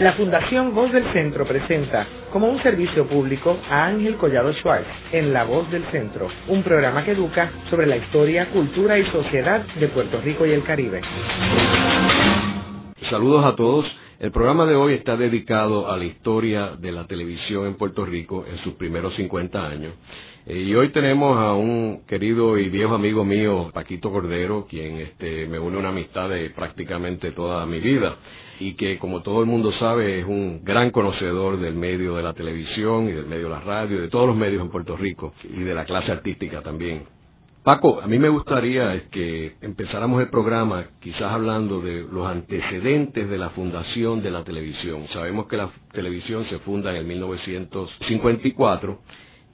La 0.00 0.12
Fundación 0.12 0.76
Voz 0.76 0.92
del 0.92 1.12
Centro 1.12 1.44
presenta 1.44 2.06
como 2.32 2.48
un 2.48 2.62
servicio 2.62 3.08
público 3.08 3.58
a 3.68 3.86
Ángel 3.86 4.14
Collado 4.14 4.52
Schwartz 4.52 4.86
en 5.10 5.32
La 5.32 5.42
Voz 5.42 5.68
del 5.72 5.82
Centro, 5.90 6.28
un 6.46 6.62
programa 6.62 7.04
que 7.04 7.10
educa 7.10 7.50
sobre 7.68 7.88
la 7.88 7.96
historia, 7.96 8.48
cultura 8.50 8.96
y 8.96 9.04
sociedad 9.06 9.66
de 9.74 9.88
Puerto 9.88 10.20
Rico 10.20 10.46
y 10.46 10.52
el 10.52 10.62
Caribe. 10.62 11.00
Saludos 13.10 13.44
a 13.44 13.56
todos. 13.56 13.86
El 14.20 14.30
programa 14.30 14.66
de 14.66 14.76
hoy 14.76 14.94
está 14.94 15.16
dedicado 15.16 15.90
a 15.90 15.96
la 15.96 16.04
historia 16.04 16.76
de 16.78 16.92
la 16.92 17.08
televisión 17.08 17.66
en 17.66 17.74
Puerto 17.74 18.06
Rico 18.06 18.44
en 18.48 18.58
sus 18.58 18.74
primeros 18.74 19.16
50 19.16 19.66
años. 19.66 19.94
Eh, 20.46 20.60
y 20.60 20.76
hoy 20.76 20.90
tenemos 20.90 21.36
a 21.36 21.54
un 21.54 22.04
querido 22.06 22.56
y 22.56 22.68
viejo 22.68 22.94
amigo 22.94 23.24
mío, 23.24 23.72
Paquito 23.74 24.12
Cordero, 24.12 24.64
quien 24.70 24.98
este, 24.98 25.48
me 25.48 25.58
une 25.58 25.76
una 25.76 25.88
amistad 25.88 26.28
de 26.28 26.50
prácticamente 26.50 27.32
toda 27.32 27.66
mi 27.66 27.80
vida 27.80 28.16
y 28.60 28.74
que 28.74 28.98
como 28.98 29.22
todo 29.22 29.40
el 29.40 29.46
mundo 29.46 29.72
sabe 29.72 30.20
es 30.20 30.26
un 30.26 30.62
gran 30.64 30.90
conocedor 30.90 31.58
del 31.60 31.74
medio 31.74 32.16
de 32.16 32.22
la 32.22 32.34
televisión 32.34 33.08
y 33.08 33.12
del 33.12 33.26
medio 33.26 33.44
de 33.44 33.50
la 33.50 33.60
radio, 33.60 34.00
de 34.00 34.08
todos 34.08 34.26
los 34.26 34.36
medios 34.36 34.62
en 34.62 34.70
Puerto 34.70 34.96
Rico 34.96 35.32
y 35.44 35.62
de 35.62 35.74
la 35.74 35.84
clase 35.84 36.12
artística 36.12 36.62
también. 36.62 37.04
Paco, 37.62 38.00
a 38.00 38.06
mí 38.06 38.18
me 38.18 38.30
gustaría 38.30 39.10
que 39.10 39.56
empezáramos 39.60 40.22
el 40.22 40.30
programa 40.30 40.86
quizás 41.00 41.32
hablando 41.32 41.80
de 41.80 42.06
los 42.10 42.26
antecedentes 42.26 43.28
de 43.28 43.36
la 43.36 43.50
fundación 43.50 44.22
de 44.22 44.30
la 44.30 44.42
televisión. 44.42 45.06
Sabemos 45.12 45.48
que 45.48 45.58
la 45.58 45.70
televisión 45.92 46.46
se 46.48 46.60
funda 46.60 46.90
en 46.90 46.96
el 46.96 47.04
1954 47.04 49.00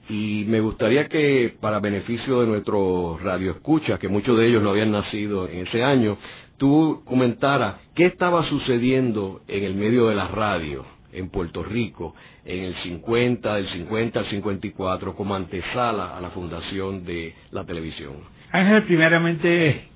y 0.07 0.45
me 0.47 0.61
gustaría 0.61 1.09
que 1.09 1.55
para 1.59 1.79
beneficio 1.79 2.41
de 2.41 2.47
nuestros 2.47 3.21
radioescuchas, 3.21 3.99
que 3.99 4.07
muchos 4.07 4.37
de 4.37 4.47
ellos 4.47 4.61
no 4.61 4.69
habían 4.69 4.91
nacido 4.91 5.49
en 5.49 5.67
ese 5.67 5.83
año, 5.83 6.17
tú 6.57 7.01
comentaras 7.05 7.75
qué 7.95 8.05
estaba 8.05 8.47
sucediendo 8.49 9.41
en 9.47 9.63
el 9.63 9.75
medio 9.75 10.07
de 10.07 10.15
la 10.15 10.27
radio 10.27 10.85
en 11.11 11.29
Puerto 11.29 11.63
Rico 11.63 12.13
en 12.43 12.63
el 12.63 12.75
50, 12.83 13.55
del 13.55 13.69
50 13.69 14.19
al 14.19 14.29
54, 14.29 15.15
como 15.15 15.35
antesala 15.35 16.15
a 16.15 16.21
la 16.21 16.29
fundación 16.31 17.05
de 17.05 17.33
la 17.51 17.63
televisión. 17.65 18.15
Ángel, 18.51 18.83
primeramente 18.83 19.87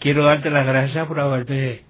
quiero 0.00 0.24
darte 0.24 0.50
las 0.50 0.66
gracias 0.66 1.06
por 1.06 1.20
haberte 1.20 1.84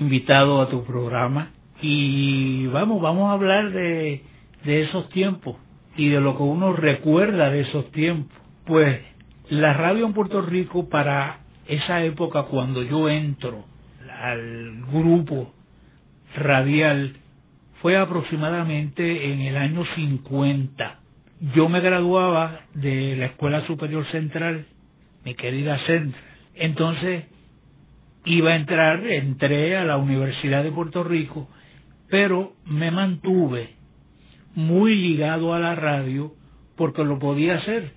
invitado 0.00 0.60
a 0.60 0.68
tu 0.68 0.84
programa 0.84 1.50
y 1.80 2.66
vamos, 2.66 3.00
vamos 3.00 3.30
a 3.30 3.32
hablar 3.32 3.70
de, 3.70 4.22
de 4.64 4.82
esos 4.82 5.08
tiempos 5.10 5.56
y 5.96 6.08
de 6.08 6.20
lo 6.20 6.36
que 6.36 6.42
uno 6.42 6.72
recuerda 6.72 7.50
de 7.50 7.60
esos 7.60 7.90
tiempos. 7.92 8.36
Pues 8.66 9.00
la 9.48 9.74
radio 9.74 10.06
en 10.06 10.12
Puerto 10.12 10.42
Rico 10.42 10.88
para 10.88 11.40
esa 11.68 12.02
época 12.04 12.44
cuando 12.44 12.82
yo 12.82 13.08
entro 13.08 13.64
al 14.20 14.84
grupo 14.92 15.52
radial 16.34 17.14
fue 17.82 17.96
aproximadamente 17.96 19.32
en 19.32 19.40
el 19.40 19.56
año 19.56 19.84
50. 19.94 21.00
Yo 21.54 21.68
me 21.68 21.80
graduaba 21.80 22.60
de 22.74 23.16
la 23.16 23.26
Escuela 23.26 23.66
Superior 23.66 24.06
Central, 24.10 24.66
mi 25.24 25.34
querida 25.34 25.78
Central. 25.86 26.22
Entonces 26.54 27.24
iba 28.24 28.52
a 28.52 28.56
entrar, 28.56 29.06
entré 29.06 29.76
a 29.76 29.84
la 29.84 29.98
Universidad 29.98 30.64
de 30.64 30.72
Puerto 30.72 31.04
Rico, 31.04 31.48
pero 32.08 32.54
me 32.64 32.90
mantuve 32.90 33.70
muy 34.54 34.94
ligado 34.94 35.52
a 35.52 35.58
la 35.58 35.74
radio 35.74 36.32
porque 36.76 37.04
lo 37.04 37.18
podía 37.18 37.56
hacer, 37.56 37.92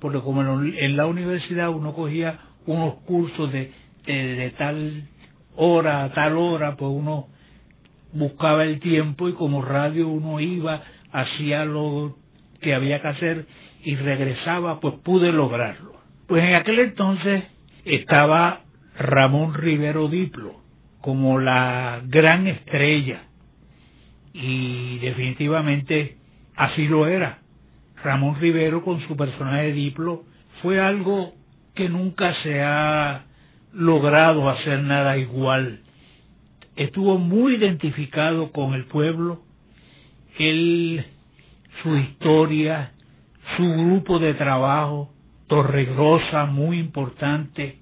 porque 0.00 0.20
como 0.20 0.42
en 0.42 0.96
la 0.96 1.06
universidad 1.06 1.70
uno 1.70 1.94
cogía 1.94 2.38
unos 2.66 2.94
cursos 3.06 3.52
de, 3.52 3.72
de, 4.06 4.54
tal 4.58 5.08
hora 5.56 6.04
a 6.04 6.12
tal 6.12 6.36
hora, 6.36 6.76
pues 6.76 6.90
uno 6.94 7.28
buscaba 8.12 8.64
el 8.64 8.80
tiempo 8.80 9.28
y 9.28 9.34
como 9.34 9.62
radio 9.62 10.08
uno 10.08 10.40
iba, 10.40 10.82
hacía 11.12 11.64
lo 11.64 12.16
que 12.60 12.74
había 12.74 13.00
que 13.00 13.08
hacer 13.08 13.46
y 13.82 13.96
regresaba, 13.96 14.80
pues 14.80 14.94
pude 15.04 15.32
lograrlo. 15.32 15.94
Pues 16.26 16.42
en 16.44 16.54
aquel 16.54 16.78
entonces 16.78 17.44
estaba 17.84 18.62
Ramón 18.96 19.54
Rivero 19.54 20.08
Diplo 20.08 20.60
como 21.00 21.38
la 21.38 22.00
gran 22.06 22.46
estrella 22.46 23.24
y 24.32 24.98
definitivamente 24.98 26.16
así 26.56 26.88
lo 26.88 27.06
era. 27.06 27.38
Ramón 28.02 28.40
Rivero 28.40 28.82
con 28.82 29.00
su 29.06 29.16
personaje 29.16 29.64
de 29.64 29.72
Diplo 29.72 30.24
fue 30.62 30.80
algo 30.80 31.34
que 31.74 31.88
nunca 31.88 32.34
se 32.42 32.62
ha 32.62 33.24
logrado 33.72 34.48
hacer 34.48 34.82
nada 34.82 35.16
igual. 35.18 35.80
Estuvo 36.76 37.18
muy 37.18 37.56
identificado 37.56 38.52
con 38.52 38.74
el 38.74 38.84
pueblo, 38.86 39.42
él, 40.38 41.04
su 41.82 41.96
historia, 41.96 42.92
su 43.56 43.62
grupo 43.62 44.18
de 44.18 44.34
trabajo, 44.34 45.10
Torregrosa, 45.46 46.46
muy 46.46 46.78
importante, 46.78 47.78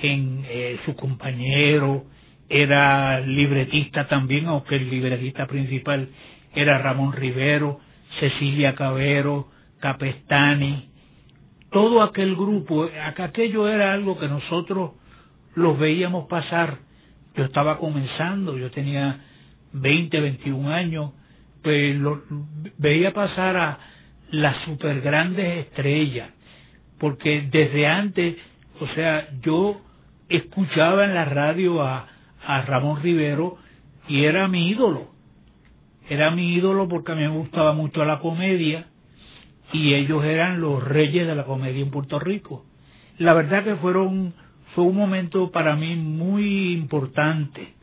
en 0.00 0.42
eh, 0.48 0.80
su 0.86 0.96
compañero, 0.96 2.06
era 2.48 3.20
libretista 3.20 4.08
también, 4.08 4.46
aunque 4.46 4.76
el 4.76 4.90
libretista 4.90 5.46
principal 5.46 6.08
era 6.54 6.78
Ramón 6.78 7.12
Rivero, 7.12 7.80
Cecilia 8.20 8.74
Cabero, 8.74 9.48
Capestani, 9.80 10.91
todo 11.72 12.02
aquel 12.02 12.36
grupo, 12.36 12.88
aquello 13.18 13.66
era 13.66 13.92
algo 13.92 14.18
que 14.18 14.28
nosotros 14.28 14.92
los 15.54 15.78
veíamos 15.78 16.28
pasar. 16.28 16.78
Yo 17.34 17.44
estaba 17.44 17.78
comenzando, 17.78 18.58
yo 18.58 18.70
tenía 18.70 19.20
20, 19.72 20.20
21 20.20 20.70
años, 20.70 21.12
pues 21.62 21.96
lo, 21.96 22.22
veía 22.78 23.12
pasar 23.12 23.56
a 23.56 23.78
las 24.30 24.56
super 24.64 25.00
grandes 25.00 25.66
estrellas, 25.66 26.30
porque 26.98 27.48
desde 27.50 27.86
antes, 27.86 28.36
o 28.80 28.86
sea, 28.88 29.28
yo 29.40 29.80
escuchaba 30.28 31.04
en 31.04 31.14
la 31.14 31.24
radio 31.24 31.82
a, 31.82 32.06
a 32.44 32.62
Ramón 32.62 33.02
Rivero 33.02 33.56
y 34.08 34.24
era 34.24 34.46
mi 34.46 34.68
ídolo. 34.68 35.10
Era 36.08 36.30
mi 36.30 36.54
ídolo 36.54 36.88
porque 36.88 37.12
a 37.12 37.14
mí 37.14 37.22
me 37.22 37.28
gustaba 37.28 37.72
mucho 37.72 38.04
la 38.04 38.18
comedia 38.18 38.91
y 39.72 39.94
ellos 39.94 40.24
eran 40.24 40.60
los 40.60 40.82
reyes 40.84 41.26
de 41.26 41.34
la 41.34 41.44
comedia 41.44 41.82
en 41.82 41.90
Puerto 41.90 42.18
Rico. 42.18 42.64
La 43.18 43.34
verdad 43.34 43.64
que 43.64 43.76
fueron 43.76 44.34
fue 44.74 44.84
un 44.84 44.96
momento 44.96 45.50
para 45.50 45.76
mí 45.76 45.96
muy 45.96 46.72
importante 46.72 47.74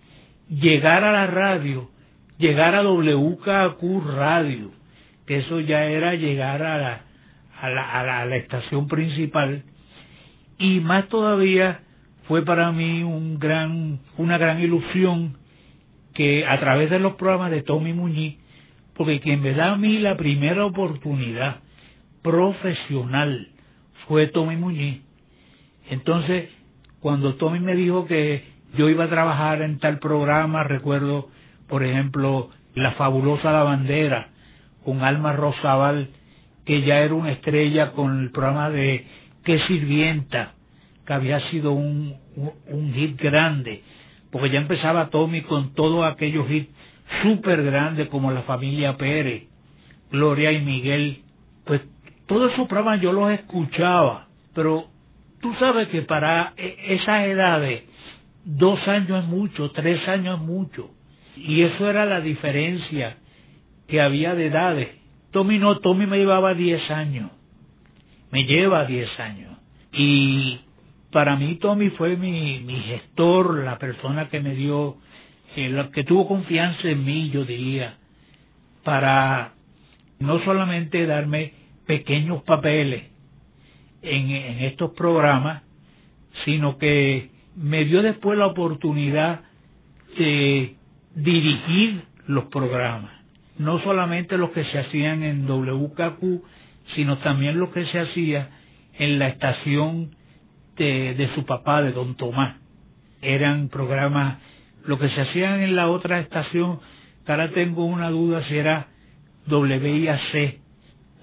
llegar 0.50 1.04
a 1.04 1.12
la 1.12 1.28
radio, 1.28 1.90
llegar 2.38 2.76
a 2.76 2.82
WKQ 2.82 4.06
Radio, 4.16 4.72
que 5.28 5.38
eso 5.38 5.60
ya 5.60 5.86
era 5.86 6.16
llegar 6.16 6.64
a 6.64 6.78
la, 6.78 7.02
a 7.62 7.70
la, 7.70 8.22
a 8.22 8.26
la, 8.26 8.36
estación 8.38 8.88
principal 8.88 9.64
y 10.58 10.80
más 10.80 11.08
todavía 11.10 11.82
fue 12.28 12.44
para 12.44 12.72
mí 12.72 13.04
un 13.04 13.38
gran, 13.40 14.00
una 14.18 14.38
gran 14.38 14.60
ilusión 14.60 15.38
que 16.14 16.46
a 16.46 16.60
través 16.60 16.90
de 16.90 17.00
los 17.00 17.14
programas 17.14 17.52
de 17.52 17.62
Tommy 17.62 17.94
Muñiz, 17.94 18.38
porque 18.96 19.20
quien 19.20 19.42
me 19.42 19.54
da 19.54 19.74
a 19.74 19.78
mí 19.78 20.00
la 20.00 20.18
primera 20.18 20.66
oportunidad 20.66 21.62
profesional 22.22 23.50
fue 24.08 24.28
Tommy 24.28 24.56
Muñiz. 24.58 25.02
Entonces, 25.90 26.50
cuando 27.00 27.36
Tommy 27.36 27.60
me 27.60 27.76
dijo 27.76 28.06
que 28.06 28.44
yo 28.78 28.90
iba 28.90 29.06
a 29.06 29.10
trabajar 29.10 29.62
en 29.62 29.80
tal 29.80 30.00
programa, 30.00 30.64
recuerdo, 30.64 31.30
por 31.68 31.84
ejemplo, 31.84 32.50
La 32.76 32.92
fabulosa 32.94 33.52
lavandera 33.52 34.30
con 34.86 35.02
Alma 35.04 35.34
Rosabal, 35.34 36.10
que 36.66 36.84
ya 36.84 37.00
era 37.00 37.14
una 37.14 37.32
estrella 37.32 37.92
con 37.94 38.20
el 38.22 38.32
programa 38.32 38.70
de 38.70 39.06
Qué 39.44 39.60
sirvienta, 39.68 40.54
que 41.06 41.14
había 41.14 41.40
sido 41.50 41.72
un, 41.72 42.16
un, 42.36 42.94
hit 42.94 43.20
grande, 43.20 43.82
porque 44.32 44.52
ya 44.52 44.60
empezaba 44.60 45.10
Tommy 45.10 45.42
con 45.42 45.74
todos 45.74 46.06
aquellos 46.06 46.50
hits 46.50 46.70
súper 47.24 47.64
grandes 47.64 48.08
como 48.10 48.32
La 48.32 48.44
Familia 48.44 48.98
Pérez, 48.98 49.46
Gloria 50.12 50.52
y 50.52 50.62
Miguel, 50.62 51.22
pues 51.66 51.82
todos 52.30 52.54
esos 52.54 52.68
programas 52.68 53.02
yo 53.02 53.12
los 53.12 53.32
escuchaba, 53.32 54.28
pero 54.54 54.86
tú 55.42 55.52
sabes 55.56 55.88
que 55.88 56.04
para 56.04 56.54
e, 56.58 56.96
esas 56.96 57.26
edades, 57.26 57.84
dos 58.46 58.80
años 58.88 59.24
es 59.24 59.28
mucho, 59.28 59.72
tres 59.72 60.08
años 60.08 60.40
es 60.40 60.46
mucho, 60.46 60.92
y 61.36 61.64
eso 61.64 61.90
era 61.90 62.06
la 62.06 62.22
diferencia 62.22 63.18
que 63.88 64.00
había 64.00 64.36
de 64.36 64.46
edades. 64.46 64.90
Tommy 65.32 65.58
no, 65.58 65.80
Tommy 65.80 66.06
me 66.06 66.18
llevaba 66.18 66.54
diez 66.54 66.90
años, 66.92 67.32
me 68.32 68.44
lleva 68.44 68.86
diez 68.86 69.10
años, 69.20 69.58
y 69.92 70.60
para 71.12 71.36
mí 71.36 71.56
Tommy 71.56 71.90
fue 71.90 72.16
mi, 72.16 72.60
gestor, 72.86 73.64
la 73.64 73.80
persona 73.80 74.30
que 74.30 74.40
me 74.40 74.54
dio, 74.54 74.98
eh, 75.56 75.90
que 75.94 76.04
tuvo 76.04 76.28
confianza 76.28 76.90
en 76.90 77.04
mí, 77.04 77.32
yo 77.32 77.44
diría, 77.44 77.96
para 78.84 79.54
no 80.20 80.44
solamente 80.44 81.08
darme 81.08 81.59
pequeños 81.90 82.44
papeles 82.44 83.02
en, 84.04 84.30
estos 84.66 84.92
programas, 84.92 85.64
sino 86.46 86.78
que 86.78 87.32
me 87.56 87.84
dio 87.86 88.04
después 88.04 88.38
la 88.38 88.46
oportunidad 88.46 89.42
de 90.16 90.76
dirigir 91.16 92.04
los 92.28 92.44
programas. 92.46 93.12
No 93.58 93.80
solamente 93.80 94.38
los 94.38 94.52
que 94.52 94.66
se 94.66 94.78
hacían 94.78 95.24
en 95.24 95.48
WKQ, 95.50 96.44
sino 96.94 97.18
también 97.18 97.58
los 97.58 97.70
que 97.70 97.84
se 97.88 98.00
hacía 98.00 98.52
en 99.00 99.18
la 99.18 99.30
estación 99.30 100.12
de, 100.78 101.16
de 101.16 101.34
su 101.34 101.44
papá, 101.44 101.82
de 101.82 101.92
don 101.92 102.14
Tomás. 102.18 102.58
Eran 103.24 103.68
programas, 103.70 104.38
lo 104.86 105.00
que 105.00 105.10
se 105.10 105.22
hacían 105.22 105.62
en 105.62 105.76
la 105.76 105.90
otra 105.90 106.20
estación, 106.20 106.82
ahora 107.26 107.50
tengo 107.50 107.84
una 107.86 108.12
duda 108.12 108.44
si 108.48 108.56
era 108.56 108.90
WIAC 109.48 110.69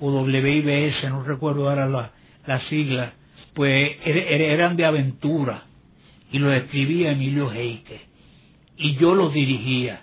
o 0.01 0.23
WIBS, 0.23 1.05
no 1.11 1.23
recuerdo 1.23 1.69
ahora 1.69 1.89
la, 1.89 2.13
la 2.47 2.61
sigla, 2.69 3.15
pues 3.55 3.97
er, 4.05 4.17
er, 4.17 4.41
eran 4.43 4.77
de 4.77 4.85
aventura 4.85 5.65
y 6.31 6.39
lo 6.39 6.53
escribía 6.53 7.13
Emilio 7.13 7.51
Heike 7.51 8.01
y 8.77 8.97
yo 8.97 9.15
los 9.15 9.33
dirigía. 9.33 10.03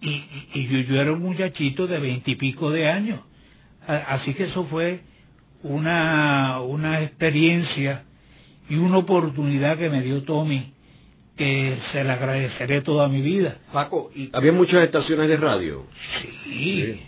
Y, 0.00 0.22
y 0.54 0.66
yo, 0.68 0.78
yo, 0.80 1.00
era 1.00 1.12
un 1.12 1.22
muchachito 1.22 1.86
de 1.86 1.98
veintipico 1.98 2.70
de 2.70 2.88
años. 2.88 3.20
Así 3.86 4.34
que 4.34 4.44
eso 4.44 4.64
fue 4.64 5.00
una 5.62 6.60
una 6.60 7.02
experiencia 7.02 8.04
y 8.68 8.76
una 8.76 8.98
oportunidad 8.98 9.78
que 9.78 9.88
me 9.88 10.02
dio 10.02 10.22
Tommy 10.24 10.72
que 11.36 11.78
se 11.92 12.02
le 12.02 12.10
agradeceré 12.10 12.82
toda 12.82 13.08
mi 13.08 13.20
vida. 13.20 13.58
Paco 13.72 14.10
¿y 14.14 14.30
había 14.32 14.52
muchas 14.52 14.84
estaciones 14.84 15.28
de 15.28 15.36
radio 15.36 15.86
sí 16.20 16.28
sí, 16.44 17.00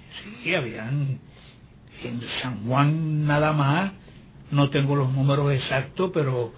sí 0.43 0.55
habían 0.55 1.19
en 2.05 2.21
San 2.43 2.65
Juan 2.67 3.27
nada 3.27 3.53
más 3.53 3.93
no 4.51 4.71
tengo 4.71 4.97
los 4.97 5.13
números 5.13 5.53
exactos, 5.53 6.11
pero 6.15 6.53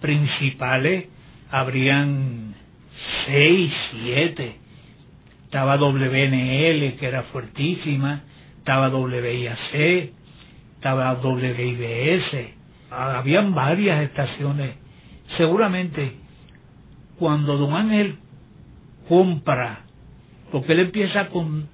principales 0.00 1.08
habrían 1.50 2.54
seis, 3.26 3.72
siete. 3.92 4.56
Estaba 5.44 5.76
WNL, 5.76 6.96
que 6.96 7.06
era 7.06 7.24
fuertísima, 7.24 8.22
estaba 8.58 8.88
WIAC, 8.88 10.12
estaba 10.76 11.12
WIBS, 11.14 12.54
habían 12.90 13.54
varias 13.54 14.02
estaciones. 14.02 14.76
Seguramente 15.36 16.14
cuando 17.20 17.58
don 17.58 17.74
Ángel 17.74 18.16
compra, 19.08 19.80
porque 20.50 20.72
él 20.72 20.80
empieza 20.80 21.28
con 21.28 21.68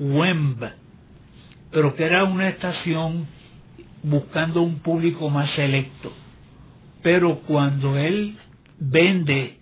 WEMB, 0.00 0.64
pero 1.70 1.94
que 1.94 2.04
era 2.04 2.24
una 2.24 2.48
estación 2.48 3.26
buscando 4.02 4.62
un 4.62 4.80
público 4.80 5.30
más 5.30 5.50
selecto. 5.54 6.12
Pero 7.02 7.40
cuando 7.46 7.96
él 7.96 8.36
vende 8.78 9.58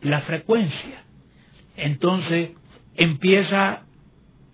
la 0.00 0.20
frecuencia, 0.22 1.04
entonces 1.76 2.50
empieza, 2.96 3.82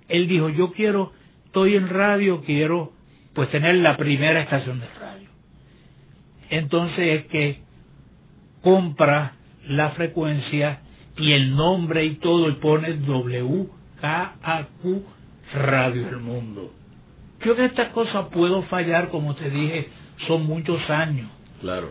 él 0.08 0.28
dijo, 0.28 0.48
yo 0.50 0.72
quiero, 0.72 1.12
estoy 1.46 1.76
en 1.76 1.88
radio, 1.88 2.42
quiero 2.44 2.92
pues 3.34 3.50
tener 3.50 3.76
la 3.76 3.96
primera 3.96 4.40
estación 4.40 4.80
de 4.80 4.88
radio. 5.00 5.28
Entonces 6.50 7.20
es 7.20 7.26
que 7.26 7.60
compra 8.62 9.34
la 9.66 9.90
frecuencia 9.90 10.80
y 11.16 11.32
el 11.32 11.54
nombre 11.54 12.04
y 12.04 12.14
todo, 12.16 12.48
y 12.48 12.54
pone 12.54 12.92
WKAQ 12.94 13.68
Radio 15.54 16.08
El 16.08 16.18
Mundo. 16.18 16.70
Yo 17.44 17.54
en 17.54 17.64
estas 17.64 17.88
cosas 17.88 18.26
puedo 18.32 18.62
fallar, 18.64 19.10
como 19.10 19.34
te 19.34 19.48
dije, 19.48 19.88
son 20.26 20.46
muchos 20.46 20.80
años. 20.90 21.30
Claro. 21.60 21.90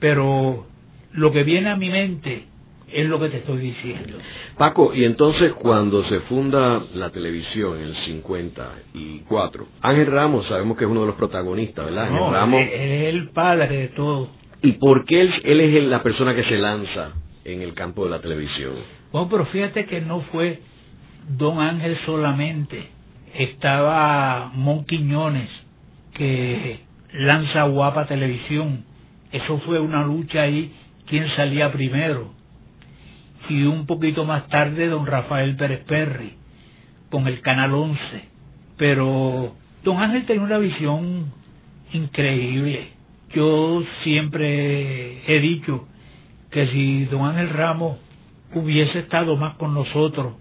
Pero 0.00 0.66
lo 1.12 1.32
que 1.32 1.42
viene 1.42 1.70
a 1.70 1.76
mi 1.76 1.90
mente 1.90 2.44
es 2.92 3.06
lo 3.06 3.18
que 3.20 3.28
te 3.28 3.38
estoy 3.38 3.58
diciendo. 3.58 4.18
Paco, 4.56 4.94
y 4.94 5.04
entonces 5.04 5.52
cuando 5.54 6.04
se 6.04 6.20
funda 6.20 6.82
la 6.94 7.10
televisión 7.10 7.78
en 7.78 7.84
el 7.84 7.96
54, 7.96 9.66
Ángel 9.82 10.06
Ramos 10.06 10.46
sabemos 10.46 10.76
que 10.76 10.84
es 10.84 10.90
uno 10.90 11.02
de 11.02 11.08
los 11.08 11.16
protagonistas, 11.16 11.84
¿verdad? 11.86 12.10
No, 12.10 12.26
Ángel 12.26 12.32
Ramos. 12.32 12.60
Él 12.60 12.68
es 12.70 13.14
el 13.14 13.28
padre 13.30 13.76
de 13.76 13.88
todo. 13.88 14.28
¿Y 14.62 14.72
por 14.72 15.04
qué 15.04 15.20
él, 15.20 15.34
él 15.44 15.60
es 15.60 15.84
la 15.84 16.02
persona 16.02 16.34
que 16.34 16.44
se 16.44 16.56
lanza 16.56 17.12
en 17.44 17.60
el 17.60 17.74
campo 17.74 18.04
de 18.04 18.10
la 18.10 18.20
televisión? 18.20 18.74
Bueno, 19.12 19.28
pero 19.30 19.46
fíjate 19.46 19.84
que 19.84 20.00
no 20.00 20.20
fue 20.32 20.60
don 21.28 21.60
Ángel 21.60 21.98
solamente 22.06 22.95
estaba 23.38 24.50
Mon 24.54 24.84
Quiñones, 24.84 25.50
que 26.14 26.80
lanza 27.12 27.64
Guapa 27.64 28.06
Televisión. 28.06 28.84
Eso 29.32 29.58
fue 29.60 29.78
una 29.80 30.02
lucha 30.04 30.42
ahí, 30.42 30.72
quién 31.06 31.26
salía 31.36 31.72
primero. 31.72 32.32
Y 33.48 33.64
un 33.64 33.86
poquito 33.86 34.24
más 34.24 34.48
tarde, 34.48 34.88
don 34.88 35.06
Rafael 35.06 35.56
Pérez 35.56 35.84
Perry, 35.84 36.34
con 37.10 37.26
el 37.26 37.40
Canal 37.40 37.74
11. 37.74 38.00
Pero 38.76 39.54
don 39.84 39.98
Ángel 40.00 40.26
tenía 40.26 40.42
una 40.42 40.58
visión 40.58 41.32
increíble. 41.92 42.88
Yo 43.34 43.82
siempre 44.02 45.22
he 45.26 45.40
dicho 45.40 45.86
que 46.50 46.66
si 46.68 47.04
don 47.06 47.26
Ángel 47.26 47.50
Ramos 47.50 47.98
hubiese 48.54 49.00
estado 49.00 49.36
más 49.36 49.56
con 49.56 49.74
nosotros, 49.74 50.34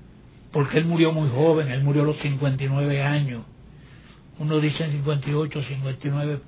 porque 0.55 0.77
él 0.77 0.85
murió 0.85 1.11
muy 1.11 1.27
joven, 1.27 1.69
él 1.69 1.83
murió 1.83 2.03
a 2.03 2.05
los 2.05 2.17
59 2.19 3.03
años. 3.03 3.43
Uno 4.39 4.61
dice 4.61 4.89
58, 4.89 5.63
59, 5.67 6.39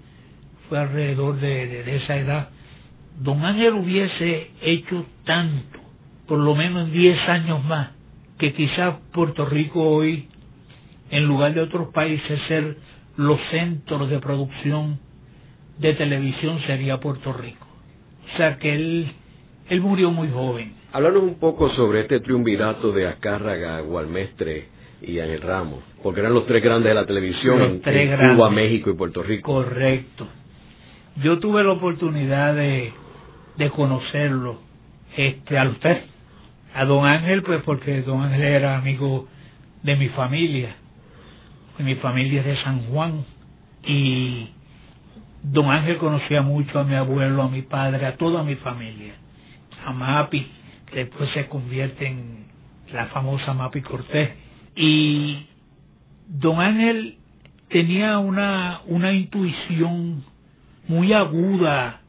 fue 0.70 0.80
alrededor 0.80 1.38
de, 1.42 1.98
esa 1.98 2.16
edad. 2.16 2.48
Don 3.20 3.44
Ángel 3.44 3.74
hubiese 3.74 4.52
hecho 4.62 5.06
tanto, 5.26 5.80
por 6.26 6.40
lo 6.40 6.56
menos 6.56 6.88
en 6.88 6.94
10 6.94 7.28
años 7.28 7.66
más, 7.66 7.90
que 8.38 8.54
quizás 8.54 8.96
Puerto 9.12 9.44
Rico 9.44 9.84
hoy, 9.84 10.30
en 11.10 11.26
lugar 11.26 11.54
de 11.54 11.60
otros 11.60 11.90
países 11.90 12.40
ser 12.48 12.78
los 13.18 13.42
centros 13.52 14.10
de 14.10 14.20
producción 14.20 15.00
de 15.80 15.96
televisión, 15.96 16.62
sería 16.66 17.02
Puerto 17.02 17.34
Rico. 17.34 17.68
O 18.34 18.38
sea 18.38 18.58
que 18.58 18.74
él, 18.74 19.12
él 19.70 19.82
murió 19.82 20.12
muy 20.12 20.30
joven. 20.30 20.74
Háblanos 20.94 21.24
un 21.24 21.40
poco 21.40 21.70
sobre 21.76 22.02
este 22.02 22.20
triunvirato 22.20 22.92
de 22.92 23.08
Azcárraga, 23.08 23.80
Gualmestre 23.82 24.68
y 25.02 25.20
Ángel 25.20 25.42
Ramos, 25.42 25.84
porque 26.02 26.22
eran 26.22 26.34
los 26.34 26.46
tres 26.48 26.64
grandes 26.64 26.90
de 26.90 26.96
la 26.96 27.06
televisión 27.06 27.62
en, 27.62 27.82
en 27.84 28.36
Cuba, 28.36 28.50
México 28.50 28.90
y 28.90 28.94
Puerto 28.94 29.22
Rico. 29.22 29.54
Correcto. 29.54 30.28
Yo 31.24 31.40
tuve 31.40 31.64
la 31.64 31.72
oportunidad 31.72 32.56
de, 32.56 32.94
de 33.58 33.70
conocerlo, 33.72 34.60
este, 35.16 35.58
a 35.58 35.68
usted, 35.70 36.04
a 36.74 36.86
don 36.86 37.06
Ángel, 37.06 37.44
pues 37.44 37.62
porque 37.64 38.02
don 38.04 38.22
Ángel 38.22 38.44
era 38.44 38.78
amigo 38.78 39.28
de 39.84 39.96
mi 39.96 40.10
familia, 40.10 40.76
mi 41.80 41.96
familia 41.96 42.42
es 42.42 42.46
de 42.46 42.58
San 42.64 42.84
Juan, 42.88 43.26
y 43.84 44.50
don 45.44 45.70
Ángel 45.70 45.98
conocía 45.98 46.42
mucho 46.42 46.80
a 46.80 46.84
mi 46.84 46.96
abuelo, 46.96 47.44
a 47.44 47.50
mi 47.50 47.62
padre, 47.62 48.06
a 48.06 48.16
toda 48.18 48.44
mi 48.44 48.56
familia, 48.56 49.14
a 49.88 49.94
Mapi, 49.94 50.46
que 50.92 51.06
después 51.06 51.30
se 51.34 51.48
convierte 51.48 52.08
en 52.08 52.46
la 52.92 53.08
famosa 53.08 53.54
Mapi 53.54 53.82
Cortés. 53.82 54.32
Y 54.76 55.46
don 56.28 56.60
Ángel 56.60 57.18
tenía 57.70 58.20
una, 58.20 58.82
una 58.88 59.14
intuición 59.14 60.26
muy 60.90 61.14
aguda 61.14 62.02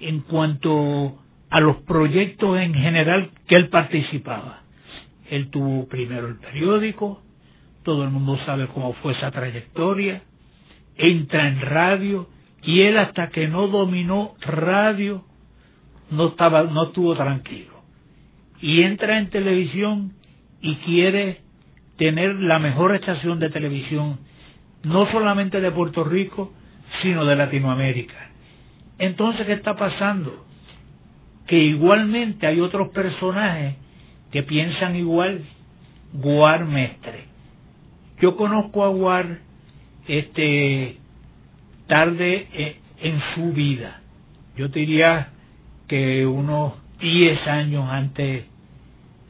en 0.00 0.20
cuanto 0.20 1.18
a 1.50 1.60
los 1.60 1.76
proyectos 1.82 2.58
en 2.58 2.74
general 2.74 3.30
que 3.46 3.54
él 3.54 3.68
participaba. 3.68 4.62
Él 5.30 5.50
tuvo 5.50 5.86
primero 5.86 6.26
el 6.26 6.36
periódico, 6.36 7.22
todo 7.84 8.02
el 8.02 8.10
mundo 8.10 8.38
sabe 8.44 8.66
cómo 8.68 8.92
fue 8.94 9.12
esa 9.12 9.30
trayectoria, 9.30 10.22
entra 10.96 11.46
en 11.46 11.60
radio 11.60 12.28
y 12.62 12.80
él 12.80 12.98
hasta 12.98 13.28
que 13.28 13.46
no 13.46 13.68
dominó 13.68 14.34
radio 14.40 15.24
no 16.10 16.28
estaba 16.28 16.64
no 16.64 16.84
estuvo 16.84 17.14
tranquilo 17.14 17.78
y 18.60 18.82
entra 18.82 19.18
en 19.18 19.30
televisión 19.30 20.12
y 20.60 20.74
quiere 20.76 21.40
tener 21.96 22.34
la 22.36 22.58
mejor 22.58 22.94
estación 22.94 23.38
de 23.38 23.50
televisión, 23.50 24.18
no 24.82 25.10
solamente 25.10 25.60
de 25.60 25.70
Puerto 25.70 26.04
Rico, 26.04 26.52
sino 27.02 27.24
de 27.24 27.36
Latinoamérica. 27.36 28.30
Entonces, 28.98 29.46
¿qué 29.46 29.52
está 29.52 29.76
pasando? 29.76 30.44
Que 31.46 31.58
igualmente 31.58 32.46
hay 32.46 32.60
otros 32.60 32.88
personajes 32.90 33.76
que 34.32 34.42
piensan 34.42 34.96
igual, 34.96 35.44
Guar 36.12 36.64
Mestre. 36.64 37.24
Yo 38.20 38.36
conozco 38.36 38.84
a 38.84 38.88
Guar 38.88 39.38
este 40.06 40.98
tarde 41.86 42.48
eh, 42.52 42.76
en 43.00 43.20
su 43.34 43.52
vida. 43.52 44.00
Yo 44.56 44.68
diría 44.68 45.32
que 45.88 46.26
unos 46.26 46.74
10 47.00 47.46
años 47.48 47.88
antes 47.90 48.44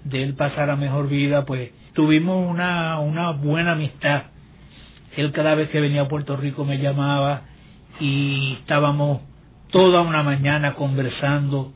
de 0.04 0.22
él 0.22 0.34
pasar 0.34 0.70
a 0.70 0.76
mejor 0.76 1.08
vida, 1.08 1.44
pues 1.46 1.70
tuvimos 1.94 2.48
una, 2.48 2.98
una 3.00 3.30
buena 3.30 3.72
amistad. 3.72 4.24
Él 5.16 5.32
cada 5.32 5.54
vez 5.54 5.68
que 5.70 5.80
venía 5.80 6.02
a 6.02 6.08
Puerto 6.08 6.36
Rico 6.36 6.64
me 6.64 6.78
llamaba 6.78 7.42
y 8.00 8.54
estábamos 8.60 9.22
toda 9.70 10.02
una 10.02 10.22
mañana 10.22 10.74
conversando 10.74 11.72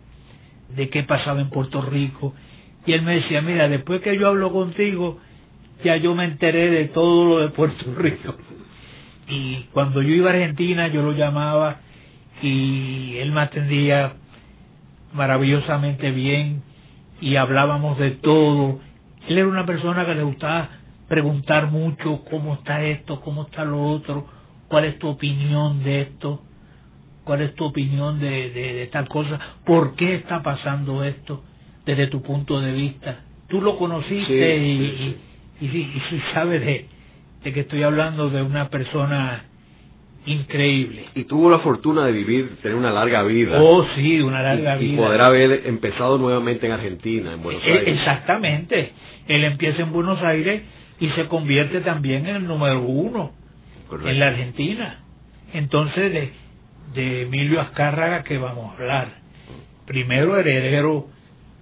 de 0.74 0.88
qué 0.88 1.02
pasaba 1.02 1.40
en 1.40 1.50
Puerto 1.50 1.82
Rico. 1.82 2.34
Y 2.86 2.92
él 2.92 3.02
me 3.02 3.16
decía, 3.16 3.42
mira, 3.42 3.68
después 3.68 4.00
que 4.00 4.18
yo 4.18 4.28
hablo 4.28 4.52
contigo, 4.52 5.18
ya 5.84 5.96
yo 5.96 6.14
me 6.14 6.24
enteré 6.24 6.70
de 6.70 6.86
todo 6.86 7.26
lo 7.26 7.38
de 7.38 7.48
Puerto 7.48 7.94
Rico. 7.96 8.36
Y 9.28 9.66
cuando 9.72 10.02
yo 10.02 10.10
iba 10.10 10.30
a 10.30 10.34
Argentina, 10.34 10.88
yo 10.88 11.02
lo 11.02 11.12
llamaba 11.12 11.80
y 12.42 13.16
él 13.18 13.30
me 13.30 13.42
atendía 13.42 14.14
maravillosamente 15.12 16.10
bien 16.10 16.62
y 17.20 17.36
hablábamos 17.36 17.98
de 17.98 18.12
todo. 18.12 18.80
Él 19.28 19.38
era 19.38 19.48
una 19.48 19.66
persona 19.66 20.04
que 20.04 20.14
le 20.14 20.22
gustaba 20.22 20.68
preguntar 21.08 21.70
mucho 21.70 22.24
cómo 22.30 22.54
está 22.54 22.82
esto, 22.84 23.20
cómo 23.20 23.42
está 23.42 23.64
lo 23.64 23.82
otro, 23.82 24.26
cuál 24.68 24.84
es 24.84 24.98
tu 24.98 25.08
opinión 25.08 25.84
de 25.84 26.02
esto, 26.02 26.42
cuál 27.24 27.42
es 27.42 27.54
tu 27.54 27.64
opinión 27.64 28.18
de, 28.18 28.50
de, 28.50 28.86
tal 28.90 29.08
cosa, 29.08 29.38
por 29.64 29.94
qué 29.94 30.14
está 30.16 30.42
pasando 30.42 31.04
esto 31.04 31.44
desde 31.84 32.06
tu 32.06 32.22
punto 32.22 32.60
de 32.60 32.72
vista. 32.72 33.20
Tú 33.48 33.60
lo 33.60 33.76
conociste 33.76 34.56
y, 34.56 35.16
y, 35.60 35.66
y, 35.66 36.22
sabes 36.32 36.64
de, 36.64 36.86
de 37.44 37.52
que 37.52 37.60
estoy 37.60 37.82
hablando 37.82 38.30
de 38.30 38.42
una 38.42 38.68
persona 38.70 39.44
increíble. 40.26 41.06
Y 41.14 41.24
tuvo 41.24 41.50
la 41.50 41.58
fortuna 41.60 42.06
de 42.06 42.12
vivir, 42.12 42.56
tener 42.62 42.76
una 42.76 42.90
larga 42.90 43.22
vida. 43.22 43.60
Oh, 43.60 43.86
sí, 43.94 44.20
una 44.20 44.42
larga 44.42 44.76
vida. 44.76 44.94
Y 44.94 44.96
poder 44.96 45.20
haber 45.22 45.66
empezado 45.66 46.18
nuevamente 46.18 46.66
en 46.66 46.72
Argentina, 46.72 47.32
en 47.32 47.42
Buenos 47.42 47.62
e, 47.64 47.72
Aires. 47.72 47.88
Exactamente. 47.88 48.92
Él 49.28 49.44
empieza 49.44 49.82
en 49.82 49.92
Buenos 49.92 50.22
Aires 50.22 50.62
y 51.00 51.08
se 51.10 51.26
convierte 51.26 51.80
también 51.80 52.26
en 52.26 52.36
el 52.36 52.46
número 52.46 52.80
uno 52.82 53.32
en 54.04 54.18
la 54.18 54.28
Argentina. 54.28 55.00
Entonces, 55.52 56.12
de, 56.12 56.32
de 56.94 57.22
Emilio 57.22 57.60
Azcárraga 57.60 58.22
que 58.22 58.38
vamos 58.38 58.70
a 58.70 58.74
hablar. 58.74 59.08
Primero 59.86 60.38
heredero 60.38 61.08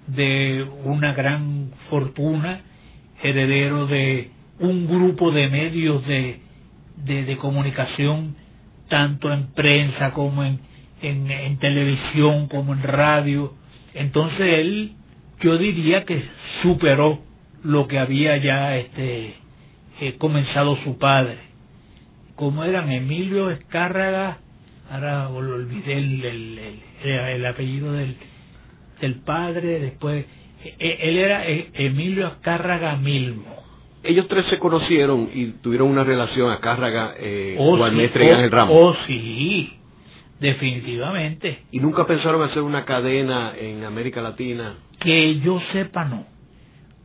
de 0.06 0.66
una 0.84 1.12
gran 1.14 1.72
fortuna, 1.88 2.60
heredero 3.22 3.86
de 3.86 4.30
un 4.58 4.86
grupo 4.86 5.30
de 5.30 5.48
medios 5.48 6.06
de, 6.06 6.40
de, 7.04 7.24
de 7.24 7.36
comunicación 7.36 8.36
tanto 8.90 9.32
en 9.32 9.52
prensa 9.52 10.12
como 10.12 10.44
en, 10.44 10.60
en, 11.00 11.58
televisión, 11.58 12.48
como 12.48 12.74
en 12.74 12.82
radio. 12.82 13.54
Entonces 13.94 14.40
él, 14.40 14.92
yo 15.40 15.56
diría 15.56 16.04
que 16.04 16.22
superó 16.62 17.20
lo 17.64 17.88
que 17.88 17.98
había 17.98 18.36
ya 18.36 18.76
este 18.76 19.34
eh, 20.00 20.16
comenzado 20.18 20.76
su 20.84 20.98
padre. 20.98 21.38
Como 22.34 22.64
eran 22.64 22.90
Emilio 22.90 23.50
Escárraga, 23.50 24.38
ahora 24.90 25.28
olvidé 25.28 25.92
el, 25.92 26.24
el, 26.24 26.80
el, 27.04 27.46
apellido 27.46 27.92
del, 27.92 28.16
del 29.00 29.14
padre, 29.20 29.78
después, 29.78 30.26
e, 30.64 30.74
e, 30.78 31.08
él 31.08 31.18
era 31.18 31.46
Emilio 31.46 32.28
Escárraga 32.28 32.96
Milmo 32.96 33.69
ellos 34.02 34.28
tres 34.28 34.46
se 34.48 34.58
conocieron 34.58 35.28
y 35.32 35.46
tuvieron 35.62 35.88
una 35.88 36.04
relación 36.04 36.50
a 36.50 36.60
Cárraga, 36.60 37.14
eh, 37.18 37.56
oh, 37.58 37.76
sí, 37.76 38.00
Ángel 38.30 38.50
Ramos. 38.50 38.74
Oh, 38.74 38.94
sí, 39.06 39.72
definitivamente. 40.38 41.64
¿Y 41.70 41.80
nunca 41.80 42.06
pensaron 42.06 42.42
hacer 42.42 42.62
una 42.62 42.84
cadena 42.84 43.52
en 43.58 43.84
América 43.84 44.22
Latina? 44.22 44.76
Que 45.00 45.38
yo 45.40 45.60
sepa, 45.72 46.04
no. 46.04 46.24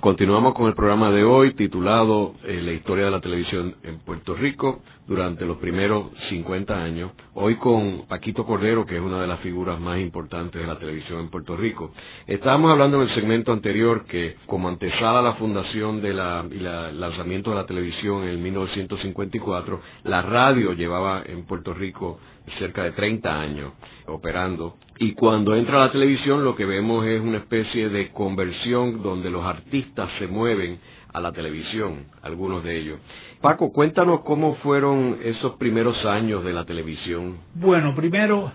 Continuamos 0.00 0.54
con 0.54 0.68
el 0.68 0.74
programa 0.74 1.10
de 1.10 1.24
hoy 1.24 1.52
titulado 1.52 2.32
eh, 2.44 2.62
La 2.62 2.72
historia 2.72 3.04
de 3.04 3.10
la 3.10 3.20
televisión 3.20 3.74
en 3.82 3.98
Puerto 3.98 4.34
Rico 4.34 4.80
durante 5.08 5.46
los 5.46 5.56
primeros 5.56 6.08
50 6.28 6.80
años. 6.80 7.12
Hoy 7.32 7.56
con 7.56 8.06
Paquito 8.06 8.44
Cordero, 8.44 8.84
que 8.84 8.96
es 8.96 9.00
una 9.00 9.22
de 9.22 9.26
las 9.26 9.40
figuras 9.40 9.80
más 9.80 9.98
importantes 9.98 10.60
de 10.60 10.66
la 10.66 10.78
televisión 10.78 11.20
en 11.20 11.30
Puerto 11.30 11.56
Rico. 11.56 11.92
Estábamos 12.26 12.70
hablando 12.70 12.98
en 12.98 13.08
el 13.08 13.14
segmento 13.14 13.50
anterior 13.50 14.04
que 14.04 14.36
como 14.44 14.68
antesala 14.68 15.22
la 15.22 15.32
fundación 15.34 16.02
de 16.02 16.12
la, 16.12 16.44
y 16.50 16.58
el 16.58 17.00
lanzamiento 17.00 17.50
de 17.50 17.56
la 17.56 17.66
televisión 17.66 18.24
en 18.24 18.42
1954, 18.42 19.80
la 20.04 20.20
radio 20.20 20.74
llevaba 20.74 21.22
en 21.24 21.46
Puerto 21.46 21.72
Rico 21.72 22.20
cerca 22.58 22.84
de 22.84 22.92
30 22.92 23.40
años 23.40 23.72
operando. 24.06 24.76
Y 24.98 25.12
cuando 25.14 25.56
entra 25.56 25.78
la 25.78 25.92
televisión 25.92 26.44
lo 26.44 26.54
que 26.54 26.66
vemos 26.66 27.06
es 27.06 27.20
una 27.20 27.38
especie 27.38 27.88
de 27.88 28.10
conversión 28.10 29.02
donde 29.02 29.30
los 29.30 29.44
artistas 29.44 30.10
se 30.18 30.26
mueven 30.26 30.78
a 31.12 31.20
la 31.20 31.32
televisión, 31.32 32.06
algunos 32.22 32.62
de 32.62 32.78
ellos. 32.78 33.00
Paco, 33.40 33.72
cuéntanos 33.72 34.22
cómo 34.22 34.56
fueron 34.56 35.18
esos 35.22 35.54
primeros 35.56 36.04
años 36.04 36.42
de 36.42 36.52
la 36.52 36.64
televisión. 36.64 37.38
Bueno, 37.54 37.94
primero 37.94 38.50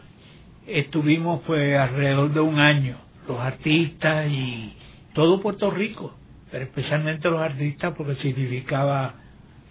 estuvimos 0.68 1.42
pues 1.48 1.80
alrededor 1.80 2.34
de 2.34 2.42
un 2.42 2.60
año, 2.60 2.98
los 3.26 3.40
artistas 3.40 4.28
y 4.30 4.74
todo 5.14 5.40
Puerto 5.42 5.72
Rico, 5.72 6.14
pero 6.52 6.66
especialmente 6.66 7.30
los 7.30 7.40
artistas 7.40 7.94
porque 7.96 8.16
significaba 8.16 9.16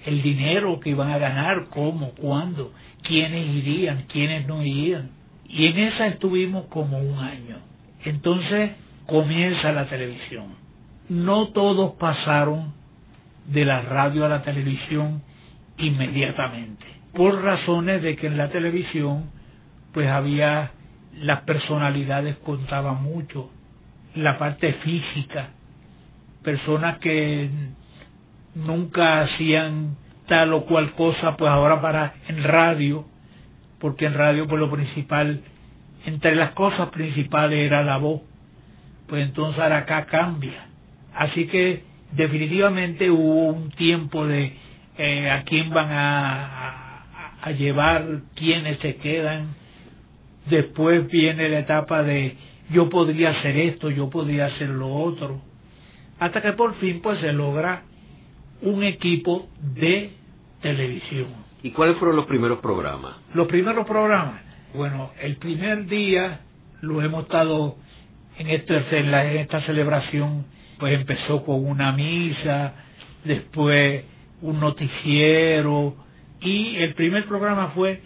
el 0.07 0.23
dinero 0.23 0.81
que 0.81 0.91
iban 0.91 1.11
a 1.11 1.19
ganar, 1.19 1.67
cómo, 1.69 2.13
cuándo, 2.13 2.73
quiénes 3.03 3.55
irían, 3.55 4.07
quiénes 4.11 4.47
no 4.47 4.63
irían. 4.63 5.11
Y 5.47 5.67
en 5.67 5.79
esa 5.79 6.07
estuvimos 6.07 6.67
como 6.69 6.99
un 6.99 7.19
año. 7.19 7.59
Entonces 8.03 8.71
comienza 9.05 9.73
la 9.73 9.91
televisión. 9.91 10.55
No 11.11 11.49
todos 11.49 11.93
pasaron 11.97 12.73
de 13.47 13.65
la 13.65 13.83
radio 13.83 14.25
a 14.25 14.29
la 14.29 14.43
televisión 14.43 15.23
inmediatamente, 15.79 16.85
por 17.15 17.43
razones 17.43 18.03
de 18.03 18.17
que 18.17 18.27
en 18.27 18.37
la 18.37 18.51
televisión 18.51 19.31
pues 19.93 20.09
había 20.09 20.71
las 21.21 21.43
personalidades 21.43 22.37
contaban 22.39 23.03
mucho, 23.03 23.51
la 24.15 24.39
parte 24.39 24.73
física, 24.75 25.51
personas 26.43 26.99
que 26.99 27.51
nunca 28.55 29.23
hacían 29.23 29.97
tal 30.27 30.53
o 30.55 30.65
cual 30.65 30.93
cosa, 30.93 31.37
pues 31.37 31.51
ahora 31.51 31.81
para 31.81 32.15
en 32.29 32.43
radio, 32.43 33.05
porque 33.79 34.07
en 34.07 34.15
radio 34.15 34.47
pues 34.47 34.61
lo 34.61 34.71
principal, 34.71 35.43
entre 36.07 36.35
las 36.35 36.53
cosas 36.53 36.89
principales 36.91 37.59
era 37.59 37.83
la 37.83 37.99
voz, 37.99 38.23
pues 39.09 39.27
entonces 39.27 39.61
ahora 39.61 39.79
acá 39.79 40.07
cambia. 40.07 40.67
Así 41.15 41.47
que 41.47 41.85
definitivamente 42.13 43.11
hubo 43.11 43.47
un 43.53 43.71
tiempo 43.71 44.27
de 44.27 44.53
eh, 44.99 45.31
a 45.31 45.43
quién 45.45 45.71
van 45.71 45.89
a, 45.91 47.05
a, 47.43 47.51
llevar, 47.53 48.05
quiénes 48.35 48.79
se 48.81 48.97
quedan. 48.97 49.55
Después 50.49 51.09
viene 51.09 51.49
la 51.49 51.61
etapa 51.61 52.03
de 52.03 52.37
yo 52.71 52.89
podría 52.89 53.31
hacer 53.31 53.57
esto, 53.57 53.91
yo 53.91 54.11
podría 54.11 54.47
hacer 54.47 54.69
lo 54.69 54.93
otro. 54.93 55.41
Hasta 56.19 56.41
que 56.41 56.53
por 56.53 56.75
fin 56.77 57.01
pues 57.01 57.19
se 57.21 57.33
logra 57.33 57.83
un 58.63 58.83
equipo 58.83 59.49
de 59.61 60.13
televisión. 60.61 61.27
¿Y 61.63 61.71
cuáles 61.71 61.97
fueron 61.97 62.17
los 62.17 62.27
primeros 62.27 62.59
programas? 62.61 63.17
Los 63.35 63.47
primeros 63.47 63.87
programas. 63.87 64.41
Bueno, 64.75 65.11
el 65.21 65.37
primer 65.37 65.87
día 65.87 66.41
lo 66.81 67.03
hemos 67.03 67.25
estado 67.25 67.77
en, 68.39 68.49
este, 68.49 68.77
en, 68.99 69.13
en 69.15 69.37
esta 69.39 69.61
celebración, 69.63 70.45
pues 70.83 70.95
empezó 70.95 71.45
con 71.45 71.65
una 71.65 71.93
misa, 71.93 72.73
después 73.23 74.03
un 74.41 74.59
noticiero 74.59 75.95
y 76.41 76.75
el 76.79 76.95
primer 76.95 77.25
programa 77.29 77.69
fue 77.69 78.03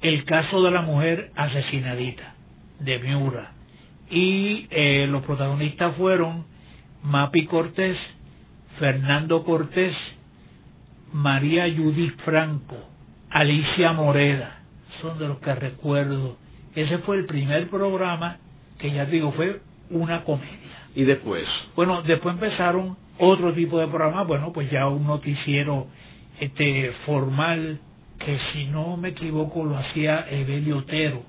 el 0.00 0.24
caso 0.24 0.62
de 0.62 0.70
la 0.70 0.82
mujer 0.82 1.32
asesinadita 1.34 2.36
de 2.78 3.00
Miura. 3.00 3.50
Y 4.08 4.68
eh, 4.70 5.08
los 5.10 5.24
protagonistas 5.24 5.96
fueron 5.96 6.44
Mapi 7.02 7.46
Cortés, 7.46 7.96
Fernando 8.78 9.42
Cortés, 9.42 9.96
María 11.12 11.64
Judith 11.64 12.16
Franco, 12.24 12.76
Alicia 13.28 13.92
Moreda, 13.92 14.60
son 15.02 15.18
de 15.18 15.26
los 15.26 15.40
que 15.40 15.52
recuerdo. 15.52 16.36
Ese 16.76 16.98
fue 16.98 17.16
el 17.16 17.26
primer 17.26 17.68
programa 17.70 18.36
que 18.78 18.92
ya 18.92 19.04
digo 19.04 19.32
fue 19.32 19.62
una 19.90 20.22
comedia. 20.22 20.83
¿Y 20.94 21.04
después? 21.04 21.44
Bueno, 21.74 22.02
después 22.02 22.34
empezaron 22.34 22.96
otro 23.18 23.52
tipo 23.52 23.78
de 23.78 23.88
programas, 23.88 24.26
bueno, 24.26 24.52
pues 24.52 24.70
ya 24.70 24.88
un 24.88 25.06
noticiero 25.06 25.86
este 26.40 26.92
formal 27.06 27.78
que 28.18 28.38
si 28.52 28.66
no 28.66 28.96
me 28.96 29.10
equivoco 29.10 29.64
lo 29.64 29.76
hacía 29.76 30.26
Evelio 30.30 30.78
Otero. 30.78 31.22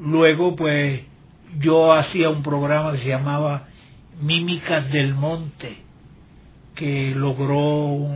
Luego 0.00 0.56
pues 0.56 1.02
yo 1.60 1.92
hacía 1.92 2.30
un 2.30 2.42
programa 2.42 2.92
que 2.92 2.98
se 2.98 3.08
llamaba 3.08 3.64
Mímicas 4.20 4.90
del 4.90 5.14
Monte, 5.14 5.76
que 6.74 7.12
logró 7.14 8.08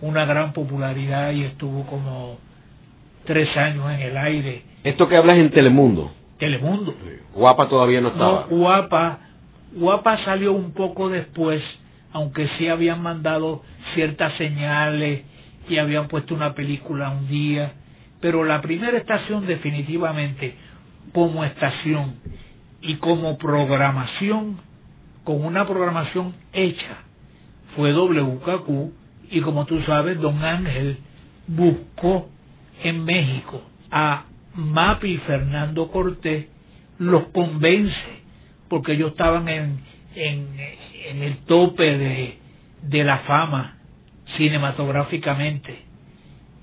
una 0.00 0.24
gran 0.24 0.52
popularidad 0.52 1.32
y 1.32 1.44
estuvo 1.44 1.84
como 1.86 2.38
tres 3.24 3.54
años 3.56 3.90
en 3.90 4.00
el 4.00 4.16
aire. 4.16 4.62
¿Esto 4.84 5.08
que 5.08 5.16
hablas 5.16 5.38
en 5.38 5.50
Telemundo? 5.50 6.12
Telemundo. 6.38 6.94
Guapa 7.34 7.68
todavía 7.68 8.00
no 8.00 8.08
estaba. 8.08 8.46
No, 8.48 8.56
Guapa, 8.56 9.18
Guapa 9.72 10.24
salió 10.24 10.52
un 10.52 10.72
poco 10.72 11.08
después, 11.08 11.62
aunque 12.12 12.48
sí 12.58 12.68
habían 12.68 13.02
mandado 13.02 13.62
ciertas 13.94 14.34
señales 14.34 15.22
y 15.68 15.78
habían 15.78 16.08
puesto 16.08 16.34
una 16.34 16.54
película 16.54 17.10
un 17.10 17.28
día, 17.28 17.72
pero 18.20 18.44
la 18.44 18.60
primera 18.60 18.96
estación 18.96 19.46
definitivamente 19.46 20.54
como 21.12 21.44
estación 21.44 22.16
y 22.80 22.96
como 22.96 23.38
programación, 23.38 24.58
con 25.24 25.44
una 25.44 25.66
programación 25.66 26.34
hecha, 26.52 26.98
fue 27.76 27.92
WKQ 27.92 28.92
y 29.30 29.40
como 29.40 29.66
tú 29.66 29.80
sabes, 29.82 30.18
don 30.20 30.42
Ángel 30.42 30.98
buscó 31.46 32.28
en 32.82 33.04
México 33.04 33.62
a 33.90 34.24
Mapi 34.54 35.18
Fernando 35.18 35.90
Cortés, 35.90 36.46
los 36.98 37.24
convence, 37.28 38.17
porque 38.68 38.92
ellos 38.92 39.12
estaban 39.12 39.48
en, 39.48 39.80
en, 40.14 41.22
el 41.22 41.38
tope 41.46 41.96
de, 41.96 42.38
de 42.82 43.04
la 43.04 43.18
fama 43.20 43.78
cinematográficamente. 44.36 45.78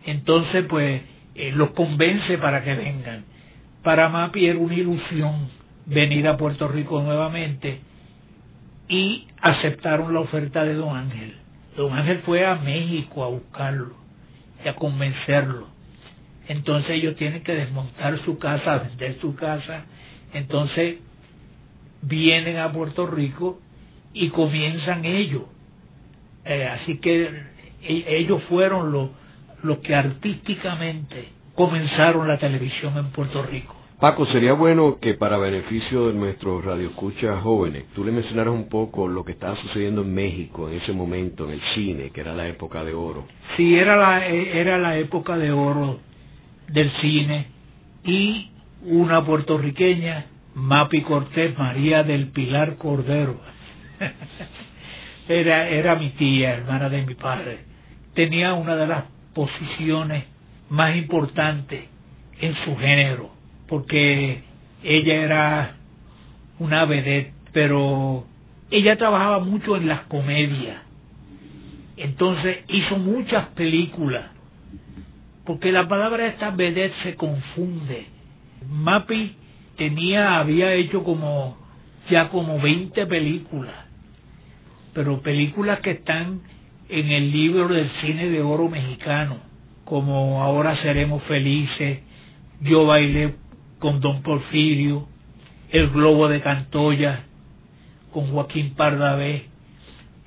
Entonces, 0.06 0.66
pues, 0.70 1.02
eh, 1.36 1.52
los 1.52 1.72
convence 1.72 2.38
para 2.38 2.64
que 2.64 2.74
vengan. 2.76 3.26
Para 3.84 4.10
Mapi 4.10 4.46
era 4.46 4.60
una 4.60 4.76
ilusión 4.76 5.50
venir 5.86 6.28
a 6.28 6.38
Puerto 6.38 6.68
Rico 6.68 7.02
nuevamente 7.02 7.80
y 8.88 9.28
aceptaron 9.42 10.14
la 10.14 10.22
oferta 10.22 10.64
de 10.64 10.76
Don 10.76 10.96
Ángel. 10.96 11.36
Don 11.76 11.94
Ángel 11.94 12.20
fue 12.20 12.46
a 12.46 12.56
México 12.56 13.24
a 13.24 13.30
buscarlo 13.30 13.96
y 14.64 14.68
a 14.68 14.76
convencerlo. 14.76 15.68
Entonces 16.48 16.92
ellos 16.92 17.16
tienen 17.16 17.44
que 17.44 17.54
desmontar 17.54 18.20
su 18.24 18.38
casa, 18.38 18.78
vender 18.80 19.20
su 19.20 19.36
casa. 19.36 19.86
Entonces 20.34 21.00
vienen 22.02 22.58
a 22.58 22.72
Puerto 22.72 23.08
Rico 23.08 23.60
y 24.14 24.30
comienzan 24.30 25.06
ellos. 25.06 25.44
Eh, 26.46 26.66
así 26.66 26.98
que 27.00 27.30
e, 27.84 28.06
ellos 28.08 28.44
fueron 28.50 28.92
los, 28.92 29.10
los 29.64 29.80
que 29.80 29.96
artísticamente 29.96 31.30
comenzaron 31.56 32.28
la 32.28 32.38
televisión 32.38 32.98
en 32.98 33.12
Puerto 33.12 33.44
Rico. 33.44 33.76
Paco, 34.00 34.26
sería 34.26 34.52
bueno 34.52 34.98
que 35.00 35.14
para 35.14 35.38
beneficio 35.38 36.08
de 36.08 36.14
nuestros 36.14 36.66
radioescuchas 36.66 37.42
jóvenes, 37.42 37.86
tú 37.96 38.04
le 38.04 38.12
mencionaras 38.12 38.54
un 38.54 38.68
poco 38.68 39.08
lo 39.08 39.24
que 39.24 39.32
estaba 39.32 39.56
sucediendo 39.56 40.02
en 40.02 40.14
México 40.14 40.70
en 40.70 40.82
ese 40.82 40.92
momento, 40.92 41.46
en 41.46 41.52
el 41.52 41.62
cine, 41.74 42.10
que 42.10 42.20
era 42.20 42.36
la 42.36 42.46
época 42.46 42.84
de 42.84 42.94
oro. 42.94 43.26
Sí, 43.56 43.74
era 43.76 43.96
la, 43.96 44.28
era 44.28 44.78
la 44.78 44.98
época 44.98 45.38
de 45.38 45.50
oro 45.52 46.00
del 46.68 46.92
cine 47.00 47.48
y 48.04 48.52
una 48.84 49.26
puertorriqueña, 49.26 50.26
Mapi 50.56 51.02
Cortés, 51.02 51.58
María 51.58 52.04
del 52.04 52.30
Pilar 52.30 52.78
Cordero. 52.78 53.40
era, 55.30 55.70
era 55.70 55.96
mi 55.96 56.10
tía, 56.12 56.54
hermana 56.54 56.90
de 56.90 57.06
mi 57.06 57.16
padre. 57.16 57.60
Tenía 58.14 58.54
una 58.54 58.76
de 58.76 58.88
las 58.88 59.06
posiciones 59.34 60.26
más 60.70 60.96
importantes 60.96 61.86
en 62.40 62.56
su 62.64 62.76
género 62.78 63.36
porque 63.68 64.44
ella 64.84 65.14
era 65.16 65.76
una 66.60 66.86
vedette, 66.86 67.34
pero 67.52 68.26
ella 68.72 68.98
trabajaba 68.98 69.40
mucho 69.40 69.76
en 69.76 69.88
las 69.88 70.02
comedias. 70.02 70.78
Entonces 71.98 72.58
hizo 72.68 72.98
muchas 72.98 73.48
películas, 73.50 74.26
porque 75.46 75.72
la 75.72 75.88
palabra 75.88 76.28
esta 76.28 76.52
vedette 76.52 76.94
se 77.04 77.16
confunde. 77.16 78.08
Mapi 78.70 79.36
tenía, 79.78 80.40
había 80.40 80.74
hecho 80.74 81.04
como 81.04 81.58
ya 82.10 82.30
como 82.30 82.60
20 82.60 83.06
películas, 83.08 83.76
pero 84.94 85.22
películas 85.22 85.80
que 85.80 85.92
están 85.92 86.42
en 86.90 87.12
el 87.12 87.32
libro 87.32 87.68
del 87.68 87.90
cine 88.02 88.30
de 88.30 88.42
oro 88.42 88.70
mexicano, 88.70 89.38
como 89.86 90.42
Ahora 90.44 90.76
seremos 90.82 91.24
felices, 91.24 92.00
Yo 92.62 92.86
bailé 92.86 93.36
con 93.80 94.00
Don 94.00 94.22
Porfirio, 94.22 95.08
El 95.72 95.90
Globo 95.90 96.28
de 96.28 96.42
Cantoya, 96.42 97.24
con 98.12 98.32
Joaquín 98.32 98.76
Pardavé, 98.76 99.46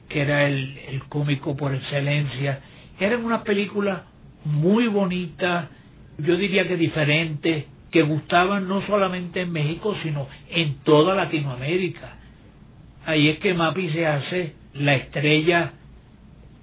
que 0.08 0.20
era 0.20 0.46
el, 0.46 0.78
el 0.88 1.04
cómico 1.04 1.56
por 1.56 1.74
excelencia. 1.74 2.61
Eran 3.00 3.24
una 3.24 3.44
película 3.44 4.04
muy 4.44 4.88
bonita, 4.88 5.70
yo 6.18 6.37
diría 6.37 6.66
que 6.68 6.76
diferente, 6.76 7.66
que 7.90 8.03
gustaban 8.03 8.68
no 8.68 8.87
solamente 8.87 9.42
en 9.42 9.53
México, 9.53 9.96
sino 10.03 10.29
en 10.51 10.79
toda 10.81 11.14
Latinoamérica. 11.14 12.16
Ahí 13.07 13.29
es 13.29 13.38
que 13.38 13.55
Mapi 13.55 13.90
se 13.90 14.07
hace 14.07 14.55
la 14.74 14.94
estrella 14.94 15.72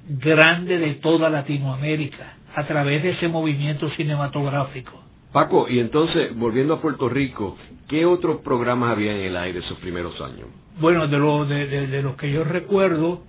grande 0.08 0.78
de 0.78 0.96
toda 0.96 1.30
Latinoamérica 1.30 2.34
a 2.56 2.66
través 2.66 3.04
de 3.04 3.12
ese 3.12 3.28
movimiento 3.28 3.90
cinematográfico. 3.92 5.04
Paco, 5.32 5.68
y 5.68 5.80
entonces, 5.80 6.34
volviendo 6.36 6.76
a 6.76 6.82
Puerto 6.82 7.10
Rico, 7.10 7.58
¿qué 7.90 8.06
otros 8.06 8.38
programas 8.42 8.92
había 8.92 9.12
en 9.12 9.26
el 9.26 9.36
aire 9.36 9.60
esos 9.60 9.78
primeros 9.80 10.20
años? 10.22 10.48
Bueno, 10.80 11.08
de, 11.08 11.18
lo, 11.18 11.46
de, 11.46 12.02
los 12.02 12.16
que 12.16 12.32
yo 12.32 12.44
recuerdo, 12.44 13.24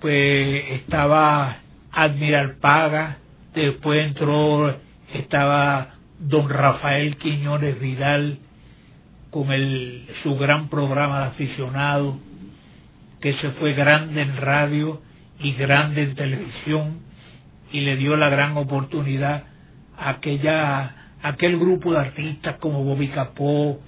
pues 0.00 0.64
estaba 0.72 1.58
Admiral 1.92 2.56
Paga, 2.56 3.18
después 3.54 4.04
entró, 4.04 4.74
estaba 5.12 5.93
don 6.24 6.48
Rafael 6.48 7.16
Quiñones 7.16 7.78
Vidal 7.80 8.38
con 9.30 9.52
el, 9.52 10.06
su 10.22 10.36
gran 10.36 10.68
programa 10.68 11.20
de 11.20 11.26
aficionado, 11.26 12.18
que 13.20 13.34
se 13.34 13.50
fue 13.52 13.72
grande 13.74 14.22
en 14.22 14.36
radio 14.36 15.00
y 15.40 15.52
grande 15.52 16.02
en 16.02 16.14
televisión 16.14 17.00
y 17.72 17.80
le 17.80 17.96
dio 17.96 18.16
la 18.16 18.28
gran 18.28 18.56
oportunidad 18.56 19.44
a 19.98 20.10
aquella 20.10 21.04
aquel 21.22 21.58
grupo 21.58 21.92
de 21.92 21.98
artistas 21.98 22.56
como 22.60 22.84
Bobby 22.84 23.08
Capó, 23.08 23.80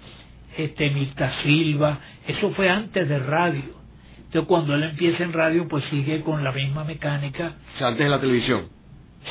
este 0.57 0.91
Mirta 0.91 1.43
Silva, 1.43 2.01
eso 2.27 2.51
fue 2.53 2.69
antes 2.69 3.09
de 3.09 3.19
radio. 3.19 3.77
Entonces 4.17 4.49
cuando 4.49 4.75
él 4.75 4.83
empieza 4.83 5.23
en 5.23 5.33
radio, 5.33 5.69
pues 5.69 5.85
sigue 5.91 6.23
con 6.23 6.43
la 6.43 6.51
misma 6.51 6.85
mecánica. 6.85 7.55
O 7.75 7.79
sea, 7.79 7.89
antes 7.89 8.05
de 8.05 8.11
la 8.11 8.21
televisión. 8.21 8.69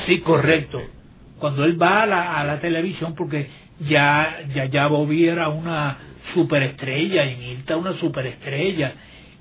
Sí, 0.05 0.19
correcto. 0.19 0.79
Cuando 1.39 1.65
él 1.65 1.81
va 1.81 2.03
a 2.03 2.05
la, 2.05 2.39
a 2.39 2.43
la 2.43 2.59
televisión, 2.59 3.15
porque 3.15 3.49
ya, 3.79 4.39
ya, 4.53 4.65
ya 4.65 4.87
Bobby 4.87 5.27
era 5.27 5.49
una 5.49 5.97
superestrella, 6.33 7.25
y 7.25 7.35
Mirta 7.35 7.77
una 7.77 7.93
superestrella, 7.99 8.93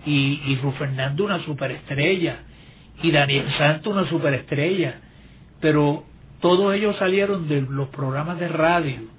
y, 0.07 0.41
y 0.47 0.59
Fernando 0.79 1.25
una 1.25 1.45
superestrella, 1.45 2.39
y 3.03 3.11
Daniel 3.11 3.47
Santo 3.59 3.91
una 3.91 4.09
superestrella. 4.09 5.01
Pero 5.61 6.05
todos 6.41 6.75
ellos 6.75 6.97
salieron 6.99 7.49
de 7.49 7.63
los 7.63 7.89
programas 7.89 8.39
de 8.39 8.49
radio 8.49 9.15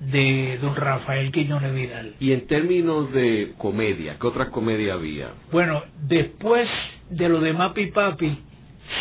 de 0.00 0.58
don 0.60 0.76
Rafael 0.76 1.32
Quiñones 1.32 1.74
Vidal. 1.74 2.14
Y 2.20 2.32
en 2.32 2.46
términos 2.46 3.12
de 3.12 3.54
comedia, 3.58 4.16
¿qué 4.20 4.26
otra 4.26 4.50
comedia 4.50 4.94
había? 4.94 5.30
Bueno, 5.50 5.82
después 6.02 6.68
de 7.10 7.28
lo 7.28 7.40
de 7.40 7.52
Mapi 7.52 7.86
Papi, 7.86 8.38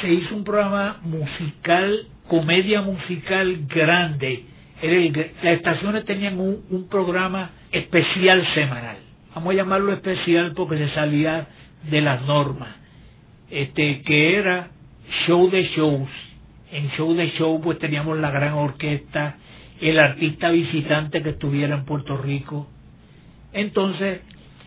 se 0.01 0.13
hizo 0.13 0.35
un 0.35 0.43
programa 0.43 0.99
musical, 1.03 2.07
comedia 2.27 2.81
musical 2.81 3.65
grande. 3.67 4.45
las 4.81 5.53
estaciones 5.55 6.05
tenían 6.05 6.39
un, 6.39 6.63
un 6.69 6.87
programa 6.87 7.51
especial 7.71 8.45
semanal. 8.53 8.97
Vamos 9.35 9.53
a 9.53 9.57
llamarlo 9.57 9.93
especial 9.93 10.53
porque 10.55 10.77
se 10.77 10.89
salía 10.93 11.47
de 11.89 12.01
las 12.01 12.21
normas. 12.23 12.75
Este, 13.49 14.01
que 14.01 14.35
era 14.35 14.69
show 15.25 15.49
de 15.49 15.63
shows 15.75 16.09
en 16.73 16.89
show 16.91 17.13
de 17.13 17.31
show 17.33 17.61
pues 17.61 17.77
teníamos 17.77 18.17
la 18.17 18.31
gran 18.31 18.53
orquesta, 18.53 19.37
el 19.79 19.99
artista 19.99 20.49
visitante 20.49 21.21
que 21.21 21.29
estuviera 21.29 21.75
en 21.75 21.85
Puerto 21.85 22.17
Rico. 22.17 22.67
Entonces, 23.53 24.21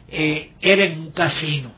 eh, 0.09 0.53
era 0.61 0.85
en 0.85 1.01
un 1.01 1.11
casino. 1.11 1.73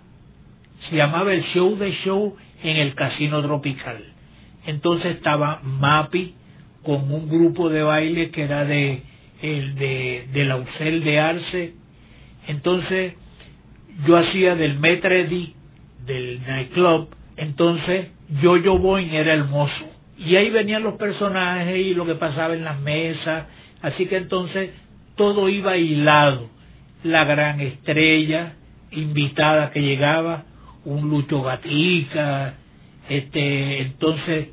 Se 0.89 0.97
llamaba 0.97 1.33
el 1.33 1.45
show 1.55 1.77
de 1.79 1.93
show 2.05 2.37
en 2.63 2.77
el 2.77 2.95
casino 2.95 3.43
tropical. 3.43 4.05
Entonces 4.69 5.17
estaba 5.17 5.63
Mapi 5.63 6.35
con 6.83 7.11
un 7.11 7.27
grupo 7.27 7.71
de 7.71 7.83
baile 7.83 8.31
que 8.31 8.43
era 8.43 8.67
de 8.67 9.03
el 9.41 9.77
de, 9.77 10.29
de 10.31 10.45
Lausel 10.45 11.05
de 11.05 11.19
Arce, 11.19 11.73
Entonces, 12.49 13.15
yo 14.07 14.19
hacía 14.19 14.57
del 14.57 14.79
Metredi, 14.79 15.55
del 16.05 16.43
nightclub, 16.47 17.09
entonces 17.39 18.09
yo 18.43 18.59
yo 18.59 18.77
Boing 18.77 19.15
era 19.15 19.33
el 19.33 19.45
mozo. 19.45 19.89
Y 20.19 20.37
ahí 20.37 20.51
venían 20.51 20.83
los 20.83 20.97
personajes 20.97 21.75
y 21.79 21.95
lo 21.95 22.05
que 22.05 22.17
pasaba 22.17 22.53
en 22.53 22.65
las 22.65 22.79
mesas. 22.79 23.47
Así 23.81 24.05
que 24.05 24.19
entonces 24.19 24.71
todo 25.17 25.49
iba 25.49 25.79
hilado. 25.79 26.51
La 27.05 27.25
gran 27.25 27.61
estrella 27.61 28.53
invitada 28.91 29.71
que 29.71 29.81
llegaba, 29.81 30.45
un 30.85 31.09
Lucho 31.09 31.43
Gatica, 31.43 32.55
este, 33.09 33.81
entonces, 33.81 34.49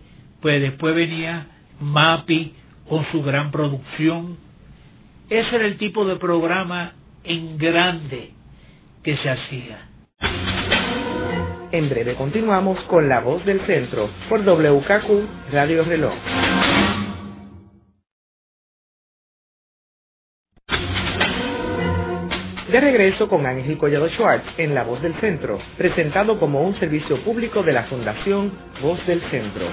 pues 0.46 0.62
después 0.62 0.94
venía 0.94 1.48
Mapi 1.80 2.54
con 2.88 3.04
su 3.12 3.24
gran 3.24 3.50
producción. 3.50 4.38
Ese 5.28 5.56
era 5.56 5.66
el 5.66 5.80
tipo 5.80 6.06
de 6.06 6.18
programa 6.18 6.94
en 7.24 7.58
grande 7.58 8.30
que 9.02 9.18
se 9.18 9.28
hacía. 9.28 9.90
En 11.72 11.90
breve 11.90 12.14
continuamos 12.14 12.80
con 12.82 13.10
La 13.10 13.22
Voz 13.22 13.44
del 13.44 13.60
Centro 13.62 14.08
por 14.30 14.46
WKQ 14.46 15.52
Radio 15.52 15.84
Reloj. 15.84 16.14
De 22.76 22.82
regreso 22.82 23.30
con 23.30 23.46
Ángel 23.46 23.78
Collado 23.78 24.10
Schwartz 24.10 24.44
en 24.58 24.76
La 24.76 24.84
Voz 24.84 25.02
del 25.02 25.14
Centro, 25.22 25.60
presentado 25.78 26.38
como 26.38 26.62
un 26.62 26.78
servicio 26.78 27.24
público 27.24 27.64
de 27.64 27.72
la 27.72 27.86
Fundación 27.86 28.52
Voz 28.82 29.00
del 29.08 29.22
Centro. 29.32 29.66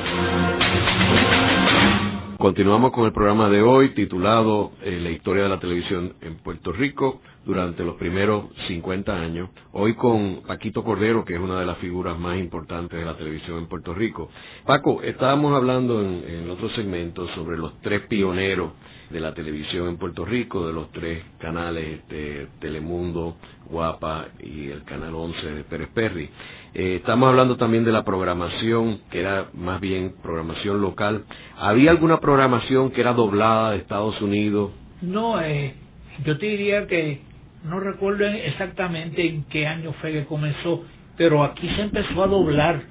Continuamos 2.39 2.93
con 2.93 3.07
el 3.07 3.13
programa 3.13 3.49
de 3.49 3.61
hoy 3.61 3.93
titulado 3.95 4.71
eh, 4.83 5.01
La 5.03 5.11
historia 5.11 5.43
de 5.43 5.49
la 5.49 5.59
televisión 5.59 6.13
en 6.21 6.37
Puerto 6.37 6.71
Rico 6.71 7.21
durante 7.45 7.85
los 7.85 7.97
primeros 7.97 8.47
50 8.69 9.15
años. 9.15 9.51
Hoy 9.73 9.95
con 9.95 10.43
Paquito 10.47 10.85
Cordero, 10.85 11.25
que 11.25 11.35
es 11.35 11.41
una 11.41 11.59
de 11.61 11.67
las 11.67 11.79
figuras 11.79 12.19
más 12.19 12.39
importantes 12.39 12.99
de 12.99 13.05
la 13.05 13.17
televisión 13.17 13.59
en 13.59 13.67
Puerto 13.67 13.95
Rico. 13.95 14.31
Paco, 14.65 15.03
estábamos 15.03 15.55
hablando 15.55 16.01
en, 16.01 16.49
otro 16.51 16.69
segmento 16.71 17.27
sobre 17.35 17.57
los 17.57 17.81
tres 17.81 18.03
pioneros 18.03 18.73
de 19.11 19.21
la 19.21 19.35
televisión 19.35 19.89
en 19.89 19.97
Puerto 19.99 20.25
Rico, 20.25 20.67
de 20.67 20.73
los 20.73 20.91
tres 20.93 21.25
canales, 21.39 22.01
este, 22.01 22.47
Telemundo, 22.61 23.37
Guapa 23.69 24.29
y 24.41 24.69
el 24.69 24.85
Canal 24.85 25.15
11 25.15 25.47
de 25.47 25.65
Pérez 25.65 25.89
Perry. 25.93 26.31
Eh, 26.75 26.97
estamos 26.97 27.29
hablando 27.29 27.57
también 27.57 27.85
de 27.85 27.93
la 27.93 28.05
programación, 28.05 29.01
que 29.11 29.21
era 29.21 29.49
más 29.55 29.81
bien 29.81 30.15
programación 30.23 30.81
local. 30.81 31.25
¿Había 31.59 31.91
alguna 31.91 32.21
programación 32.21 32.91
que 32.91 33.01
era 33.01 33.13
doblada 33.13 33.73
de 33.73 33.79
Estados 33.79 34.21
Unidos? 34.23 34.73
No, 35.03 35.41
eh, 35.41 35.75
yo 36.25 36.39
te 36.39 36.47
diría 36.47 36.87
que 36.87 37.32
no 37.65 37.81
recuerdo 37.81 38.27
exactamente 38.27 39.27
en 39.27 39.45
qué 39.45 39.67
año 39.67 39.93
fue 40.01 40.13
que 40.13 40.25
comenzó, 40.25 40.85
pero 41.17 41.45
aquí 41.45 41.69
se 41.77 41.83
empezó 41.83 42.23
a 42.23 42.27
doblar, 42.27 42.83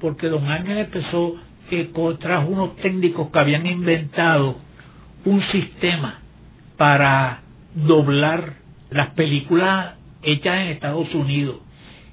porque 0.00 0.28
don 0.28 0.46
Ángel 0.48 0.78
empezó, 0.78 1.36
que 1.70 1.90
trajo 2.20 2.48
unos 2.48 2.76
técnicos 2.76 3.30
que 3.30 3.38
habían 3.38 3.66
inventado 3.66 4.56
un 5.24 5.40
sistema 5.44 6.20
para 6.76 7.40
doblar 7.74 8.54
las 8.90 9.10
películas 9.10 9.94
hechas 10.22 10.54
en 10.58 10.66
Estados 10.68 11.14
Unidos 11.14 11.60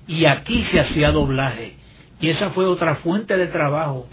y 0.08 0.26
aquí 0.26 0.66
se 0.72 0.80
hacía 0.80 1.12
doblaje 1.12 1.76
y 2.22 2.30
esa 2.30 2.52
fue 2.52 2.66
otra 2.66 2.96
fuente 2.98 3.38
de 3.38 3.48
trabajo 3.48 4.08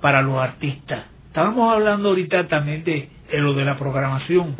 para 0.00 0.22
los 0.22 0.36
artistas. 0.38 1.04
Estábamos 1.28 1.72
hablando 1.72 2.10
ahorita 2.10 2.46
también 2.48 2.84
de, 2.84 3.08
lo 3.32 3.54
de 3.54 3.64
la 3.64 3.76
programación. 3.78 4.54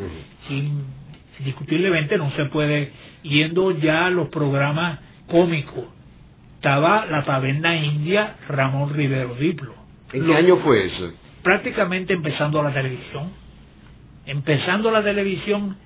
Indiscutiblemente 1.38 2.16
no 2.18 2.30
se 2.32 2.46
puede, 2.46 2.92
yendo 3.22 3.70
ya 3.72 4.06
a 4.06 4.10
los 4.10 4.28
programas 4.28 5.00
cómicos. 5.28 5.84
Estaba 6.56 7.06
la 7.06 7.24
taberna 7.24 7.76
india 7.76 8.36
Ramón 8.48 8.94
Rivero 8.94 9.34
Diplo. 9.34 9.74
¿En 10.12 10.26
qué 10.26 10.34
año 10.34 10.56
fue 10.58 10.86
eso? 10.86 11.12
Prácticamente 11.42 12.14
empezando 12.14 12.62
la 12.62 12.72
televisión. 12.72 13.30
Empezando 14.26 14.90
la 14.90 15.02
televisión, 15.02 15.76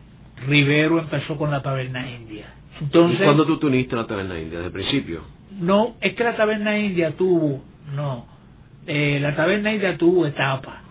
Rivero 0.47 1.01
empezó 1.01 1.37
con 1.37 1.51
la 1.51 1.63
taberna 1.63 2.09
india. 2.09 2.47
Entonces, 2.81 3.21
¿Y 3.21 3.25
cuándo 3.25 3.45
tú 3.45 3.67
uniste 3.67 3.97
la 3.97 4.07
taberna 4.07 4.39
india? 4.39 4.59
¿Desde 4.59 4.67
el 4.67 4.73
principio? 4.73 5.23
No, 5.59 5.97
es 6.01 6.15
que 6.15 6.23
la 6.23 6.37
taberna 6.37 6.79
india 6.79 7.13
tuvo, 7.13 7.65
no, 7.95 8.27
eh, 8.87 9.19
la 9.21 9.35
taberna 9.35 9.73
india 9.73 9.97
tuvo 9.97 10.27
etapa, 10.27 10.83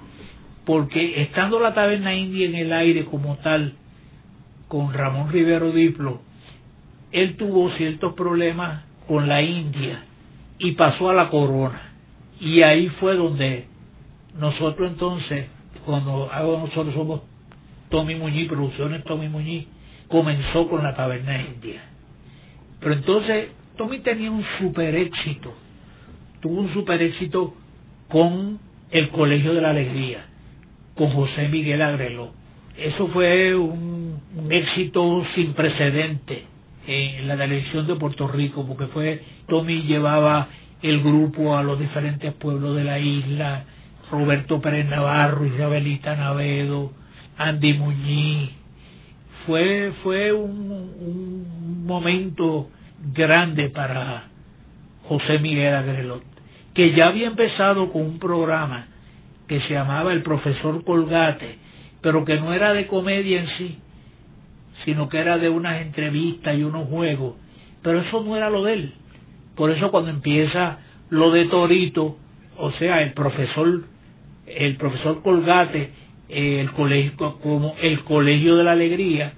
porque 0.65 1.21
estando 1.21 1.59
la 1.59 1.73
taberna 1.73 2.13
india 2.13 2.45
en 2.45 2.55
el 2.55 2.73
aire 2.73 3.05
como 3.05 3.37
tal, 3.37 3.75
con 4.67 4.93
Ramón 4.93 5.31
Rivero 5.31 5.71
Diplo, 5.71 6.21
él 7.11 7.37
tuvo 7.37 7.71
ciertos 7.71 8.13
problemas 8.13 8.83
con 9.07 9.27
la 9.27 9.41
India 9.41 10.03
y 10.59 10.71
pasó 10.73 11.09
a 11.09 11.13
la 11.13 11.29
corona. 11.29 11.81
Y 12.39 12.61
ahí 12.61 12.89
fue 12.99 13.15
donde 13.15 13.65
nosotros 14.37 14.91
entonces, 14.91 15.47
cuando 15.85 16.29
nosotros 16.31 16.93
somos 16.93 17.21
Tommy 17.89 18.15
Muñiz, 18.15 18.47
Producciones 18.47 19.03
Tommy 19.03 19.29
Muñiz, 19.29 19.67
comenzó 20.07 20.67
con 20.69 20.83
la 20.83 20.95
taberna 20.95 21.41
india. 21.41 21.81
Pero 22.79 22.93
entonces 22.93 23.49
Tommy 23.77 23.99
tenía 23.99 24.31
un 24.31 24.43
super 24.59 24.95
éxito, 24.95 25.53
tuvo 26.41 26.61
un 26.61 26.73
super 26.73 27.01
éxito 27.01 27.53
con 28.09 28.59
el 28.91 29.09
Colegio 29.09 29.53
de 29.53 29.61
la 29.61 29.71
Alegría, 29.71 30.25
con 30.95 31.09
José 31.11 31.47
Miguel 31.49 31.81
Agreló. 31.81 32.31
Eso 32.77 33.07
fue 33.07 33.55
un, 33.55 34.21
éxito 34.51 35.25
sin 35.33 35.53
precedente 35.53 36.43
en 36.85 37.27
la 37.27 37.35
televisión 37.35 37.87
de 37.87 37.95
Puerto 37.95 38.27
Rico, 38.27 38.65
porque 38.67 38.85
fue 38.87 39.21
Tommy 39.47 39.81
llevaba 39.81 40.47
el 40.81 41.01
grupo 41.01 41.57
a 41.57 41.63
los 41.63 41.79
diferentes 41.79 42.33
pueblos 42.33 42.75
de 42.75 42.83
la 42.83 42.99
isla, 42.99 43.65
Roberto 44.11 44.61
Pérez 44.61 44.85
Navarro, 44.87 45.45
Isabelita 45.45 46.15
Navedo, 46.15 46.93
Andy 47.37 47.73
Muñiz. 47.73 48.51
Fue, 49.47 49.91
fue 50.03 50.31
un, 50.31 50.71
un 50.99 51.85
momento 51.85 52.69
grande 53.13 53.69
para 53.69 54.25
José 55.07 55.39
Miguel 55.39 55.73
Agrelot, 55.73 56.23
que 56.75 56.93
ya 56.93 57.07
había 57.07 57.27
empezado 57.27 57.91
con 57.91 58.03
un 58.03 58.19
programa 58.19 58.87
que 59.47 59.61
se 59.61 59.73
llamaba 59.73 60.13
El 60.13 60.21
Profesor 60.21 60.83
Colgate, 60.83 61.66
pero 62.01 62.25
que 62.25 62.39
no 62.39 62.53
era 62.53 62.73
de 62.73 62.87
comedia 62.87 63.39
en 63.39 63.47
sí, 63.57 63.79
sino 64.85 65.09
que 65.09 65.19
era 65.19 65.37
de 65.37 65.49
unas 65.49 65.81
entrevistas 65.81 66.57
y 66.57 66.63
unos 66.63 66.87
juegos, 66.87 67.35
pero 67.81 68.01
eso 68.01 68.23
no 68.23 68.35
era 68.35 68.49
lo 68.49 68.63
de 68.63 68.73
él. 68.73 68.93
Por 69.55 69.71
eso 69.71 69.91
cuando 69.91 70.11
empieza 70.11 70.79
lo 71.09 71.31
de 71.31 71.45
Torito, 71.45 72.17
o 72.57 72.71
sea, 72.73 73.01
el 73.01 73.13
profesor, 73.13 73.83
el 74.45 74.75
profesor 74.77 75.21
Colgate 75.23 75.91
el 76.29 76.71
colegio 76.73 77.39
como 77.39 77.75
el 77.81 78.03
colegio 78.03 78.55
de 78.57 78.63
la 78.63 78.73
alegría, 78.73 79.33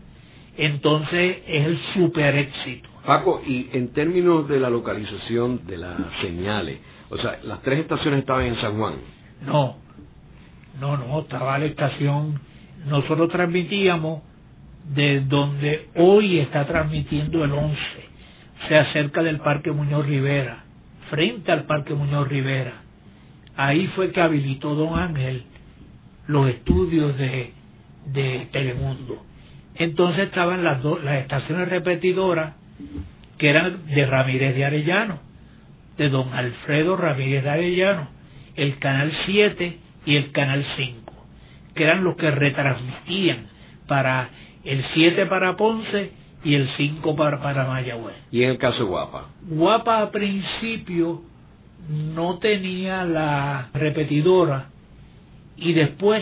entonces 0.58 1.38
es 1.48 1.66
el 1.66 1.80
super 1.94 2.36
éxito. 2.36 2.90
Paco, 3.06 3.42
y 3.46 3.70
en 3.74 3.94
términos 3.94 4.48
de 4.48 4.60
la 4.60 4.70
localización 4.70 5.66
de 5.66 5.78
las 5.78 5.98
señales, 6.22 6.80
o 7.10 7.18
sea, 7.18 7.40
las 7.44 7.62
tres 7.62 7.80
estaciones 7.80 8.22
estaban 8.22 8.46
en 8.46 8.56
San 8.58 8.78
Juan. 8.78 8.96
No, 9.46 9.78
no, 10.80 10.98
no, 10.98 11.22
estaba 11.22 11.58
la 11.58 11.66
estación, 11.66 12.40
nosotros 12.86 13.30
transmitíamos 13.30 14.22
de 14.94 15.22
donde 15.22 15.88
hoy 15.96 16.40
está 16.40 16.66
transmitiendo 16.66 17.44
el 17.44 17.52
11, 17.52 17.78
o 18.64 18.68
sea, 18.68 18.92
cerca 18.94 19.22
del 19.22 19.40
Parque 19.40 19.72
Muñoz 19.72 20.06
Rivera, 20.06 20.64
frente 21.10 21.52
al 21.52 21.64
Parque 21.64 21.94
Muñoz 21.94 22.28
Rivera. 22.28 22.82
Ahí 23.56 23.88
fue 23.96 24.12
que 24.12 24.22
habilitó 24.22 24.74
don 24.76 24.98
Ángel 24.98 25.44
los 26.28 26.50
estudios 26.50 27.18
de, 27.18 27.54
de 28.08 28.48
Telemundo. 28.52 29.24
Entonces 29.76 30.28
estaban 30.28 30.64
las 30.64 30.84
las 30.84 31.22
estaciones 31.22 31.70
repetidoras 31.70 32.54
que 33.38 33.50
eran 33.50 33.86
de 33.88 34.06
Ramírez 34.06 34.56
de 34.56 34.66
Arellano, 34.66 35.20
de 35.98 36.10
don 36.10 36.34
Alfredo 36.34 36.98
Ramírez 36.98 37.44
de 37.44 37.50
Arellano, 37.50 38.10
el 38.56 38.78
canal 38.80 39.12
7 39.26 39.78
y 40.06 40.16
el 40.16 40.32
canal 40.32 40.66
5, 40.78 41.09
que 41.80 41.86
eran 41.86 42.04
los 42.04 42.18
que 42.18 42.30
retransmitían 42.30 43.48
para 43.88 44.30
el 44.66 44.84
7 44.94 45.28
para 45.28 45.56
Ponce 45.56 46.12
y 46.44 46.56
el 46.56 46.68
5 46.76 47.16
para, 47.16 47.42
para 47.42 47.66
Mayagüez. 47.68 48.18
¿Y 48.32 48.44
en 48.44 48.50
el 48.52 48.58
caso 48.58 48.80
de 48.80 48.84
Guapa? 48.84 49.30
Guapa 49.44 50.02
a 50.02 50.12
principio 50.12 51.22
no 51.88 52.38
tenía 52.40 53.06
la 53.06 53.70
repetidora 53.74 54.68
y 55.56 55.72
después 55.72 56.22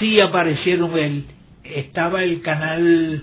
sí 0.00 0.20
aparecieron 0.20 0.98
el 0.98 1.26
estaba 1.62 2.24
el 2.24 2.42
canal 2.42 3.22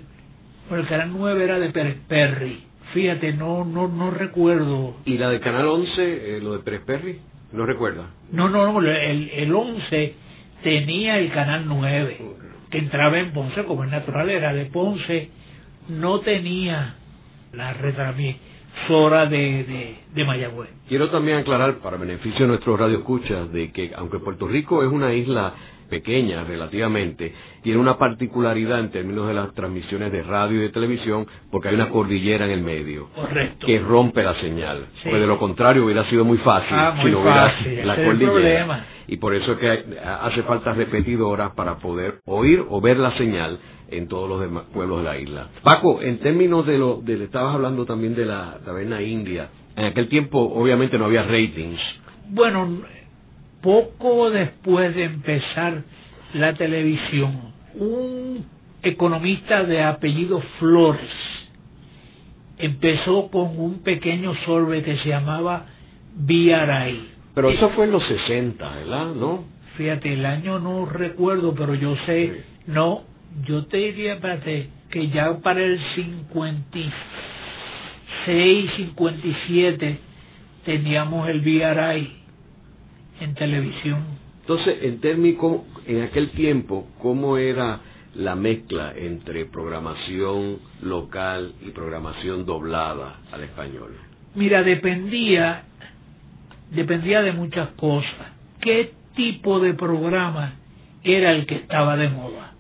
bueno, 0.69 0.83
el 0.83 0.89
canal 0.89 1.11
9 1.11 1.43
era 1.43 1.59
de 1.59 1.69
Pérez 1.69 1.97
Perry 2.07 2.63
fíjate 2.93 3.33
no 3.33 3.65
no 3.65 3.89
no 3.89 4.09
recuerdo 4.09 4.95
y 5.05 5.17
la 5.17 5.29
de 5.29 5.41
canal 5.41 5.67
11 5.67 6.37
eh, 6.37 6.39
lo 6.41 6.53
de 6.53 6.59
Pérez 6.59 6.81
Perry 6.85 7.19
no 7.51 7.65
recuerda 7.65 8.09
no 8.31 8.49
no 8.49 8.71
no 8.71 8.79
el, 8.79 9.29
el 9.29 9.53
11 9.53 10.15
tenía 10.63 11.17
el 11.17 11.31
canal 11.31 11.65
9 11.67 12.17
que 12.69 12.77
entraba 12.77 13.19
en 13.19 13.33
Ponce 13.33 13.63
como 13.65 13.83
es 13.83 13.91
natural 13.91 14.29
era 14.29 14.53
de 14.53 14.65
Ponce 14.65 15.29
no 15.89 16.19
tenía 16.21 16.95
la 17.53 17.73
retransmisora 17.73 19.25
de, 19.25 19.37
de, 19.37 19.95
de 20.13 20.25
Mayagüez. 20.25 20.69
Quiero 20.87 21.09
también 21.09 21.37
aclarar, 21.37 21.79
para 21.79 21.97
beneficio 21.97 22.41
de 22.41 22.47
nuestros 22.47 22.79
radioescuchas, 22.79 23.51
de 23.51 23.71
que 23.71 23.91
aunque 23.95 24.19
Puerto 24.19 24.47
Rico 24.47 24.83
es 24.83 24.91
una 24.91 25.13
isla 25.13 25.53
pequeña 25.91 26.43
relativamente, 26.45 27.31
tiene 27.61 27.77
una 27.79 27.97
particularidad 27.97 28.79
en 28.79 28.89
términos 28.89 29.27
de 29.27 29.33
las 29.35 29.53
transmisiones 29.53 30.11
de 30.11 30.23
radio 30.23 30.57
y 30.57 30.61
de 30.61 30.69
televisión, 30.69 31.27
porque 31.51 31.67
hay 31.67 31.75
una 31.75 31.89
cordillera 31.89 32.45
en 32.45 32.51
el 32.51 32.61
medio 32.63 33.09
Correcto. 33.13 33.67
que 33.67 33.77
rompe 33.79 34.23
la 34.23 34.33
señal. 34.41 34.85
Sí. 35.03 35.09
Pues 35.09 35.21
de 35.21 35.27
lo 35.27 35.37
contrario 35.37 35.85
hubiera 35.85 36.09
sido 36.09 36.23
muy 36.25 36.37
fácil 36.39 36.73
Ah, 36.73 36.93
muy 36.95 37.05
si 37.05 37.11
no 37.11 37.21
hubiera 37.21 37.49
fácil, 37.51 37.87
la 37.87 37.95
cordillera. 37.97 38.85
Y 39.07 39.17
por 39.17 39.35
eso 39.35 39.51
es 39.51 39.57
que 39.59 39.83
hace 40.01 40.43
falta 40.43 40.73
repetidoras 40.73 41.51
para 41.51 41.75
poder 41.79 42.21
oír 42.25 42.63
o 42.69 42.79
ver 42.79 42.97
la 42.97 43.15
señal 43.17 43.59
en 43.89 44.07
todos 44.07 44.29
los 44.29 44.39
demás 44.39 44.63
pueblos 44.73 44.99
de 44.99 45.03
la 45.03 45.17
isla. 45.17 45.47
Paco, 45.63 46.01
en 46.01 46.19
términos 46.19 46.65
de 46.65 46.77
lo, 46.77 47.01
de, 47.01 47.21
estabas 47.25 47.53
hablando 47.53 47.85
también 47.85 48.15
de 48.15 48.25
la 48.25 48.59
taberna 48.63 49.01
india. 49.01 49.49
En 49.75 49.85
aquel 49.85 50.07
tiempo, 50.07 50.39
obviamente, 50.39 50.97
no 50.97 51.05
había 51.05 51.23
ratings. 51.23 51.79
Bueno, 52.29 52.81
poco 53.61 54.31
después 54.31 54.95
de 54.95 55.03
empezar 55.05 55.83
la 56.33 56.53
televisión, 56.53 57.53
un 57.75 58.45
economista 58.81 59.63
de 59.63 59.83
apellido 59.83 60.41
Flores 60.59 61.09
empezó 62.57 63.29
con 63.29 63.59
un 63.59 63.83
pequeño 63.83 64.33
sorbe 64.45 64.83
que 64.83 64.97
se 64.97 65.09
llamaba 65.09 65.65
BRI. 66.15 67.09
Pero 67.33 67.49
eso 67.49 67.69
fue 67.69 67.85
en 67.85 67.91
los 67.91 68.05
60, 68.05 68.69
¿verdad? 68.69 69.15
¿No? 69.15 69.45
Fíjate, 69.77 70.11
el 70.13 70.25
año 70.25 70.59
no 70.59 70.85
recuerdo, 70.85 71.55
pero 71.55 71.75
yo 71.75 71.95
sé, 72.05 72.43
no, 72.67 73.03
yo 73.45 73.65
te 73.65 73.77
diría, 73.77 74.15
espérate, 74.15 74.69
que 74.89 75.07
ya 75.07 75.39
para 75.39 75.63
el 75.63 75.79
56, 75.95 78.71
57 78.75 79.97
teníamos 80.65 81.29
el 81.29 81.39
BRI 81.41 82.20
en 83.21 83.35
televisión. 83.35 84.03
Entonces, 84.41 84.79
en 84.81 84.99
términos, 84.99 85.61
en 85.85 86.01
aquel 86.01 86.31
tiempo, 86.31 86.87
¿cómo 86.99 87.37
era 87.37 87.79
la 88.15 88.35
mezcla 88.35 88.93
entre 88.95 89.45
programación 89.45 90.57
local 90.81 91.53
y 91.65 91.69
programación 91.69 92.45
doblada 92.45 93.19
al 93.31 93.43
español? 93.43 93.91
Mira, 94.35 94.63
dependía, 94.63 95.63
dependía 96.71 97.21
de 97.21 97.31
muchas 97.31 97.69
cosas. 97.69 98.33
¿Qué 98.59 98.93
tipo 99.15 99.59
de 99.59 99.73
programa 99.75 100.55
era 101.03 101.31
el 101.31 101.45
que 101.45 101.55
estaba 101.55 101.95
de 101.95 102.09
moda? 102.09 102.53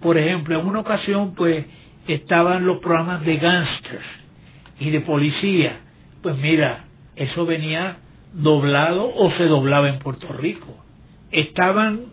Por 0.00 0.18
ejemplo, 0.18 0.60
en 0.60 0.66
una 0.66 0.80
ocasión, 0.80 1.34
pues, 1.34 1.64
estaban 2.06 2.66
los 2.66 2.78
programas 2.78 3.24
de 3.24 3.36
gángsters 3.38 4.04
y 4.78 4.90
de 4.90 5.00
policía. 5.00 5.80
Pues 6.22 6.36
mira, 6.36 6.84
eso 7.16 7.46
venía 7.46 7.98
doblado 8.32 9.12
o 9.14 9.30
se 9.32 9.46
doblaba 9.46 9.88
en 9.88 9.98
Puerto 9.98 10.28
Rico. 10.32 10.76
Estaban 11.30 12.06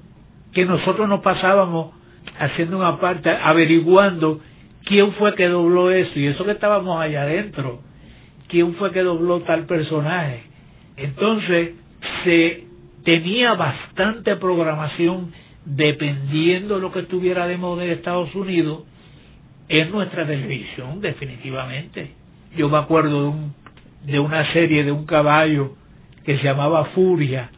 que 0.53 0.65
nosotros 0.65 1.09
nos 1.09 1.21
pasábamos 1.21 1.93
haciendo 2.39 2.77
una 2.77 2.99
parte, 2.99 3.29
averiguando 3.29 4.39
quién 4.85 5.13
fue 5.13 5.35
que 5.35 5.47
dobló 5.47 5.91
eso, 5.91 6.19
y 6.19 6.27
eso 6.27 6.45
que 6.45 6.51
estábamos 6.51 6.99
allá 7.01 7.23
adentro, 7.23 7.81
quién 8.47 8.75
fue 8.75 8.91
que 8.91 9.01
dobló 9.01 9.41
tal 9.41 9.65
personaje. 9.65 10.43
Entonces, 10.97 11.71
se 12.23 12.65
tenía 13.03 13.53
bastante 13.53 14.35
programación 14.35 15.31
dependiendo 15.65 16.75
de 16.75 16.81
lo 16.81 16.91
que 16.91 16.99
estuviera 16.99 17.47
de 17.47 17.57
moda 17.57 17.85
en 17.85 17.91
Estados 17.91 18.33
Unidos 18.35 18.83
en 19.69 19.91
nuestra 19.91 20.25
televisión, 20.27 21.01
definitivamente. 21.01 22.11
Yo 22.55 22.69
me 22.69 22.77
acuerdo 22.77 23.21
de, 23.21 23.27
un, 23.27 23.53
de 24.05 24.19
una 24.19 24.51
serie 24.53 24.83
de 24.83 24.91
un 24.91 25.05
caballo 25.05 25.75
que 26.23 26.37
se 26.37 26.43
llamaba 26.43 26.85
Furia, 26.95 27.49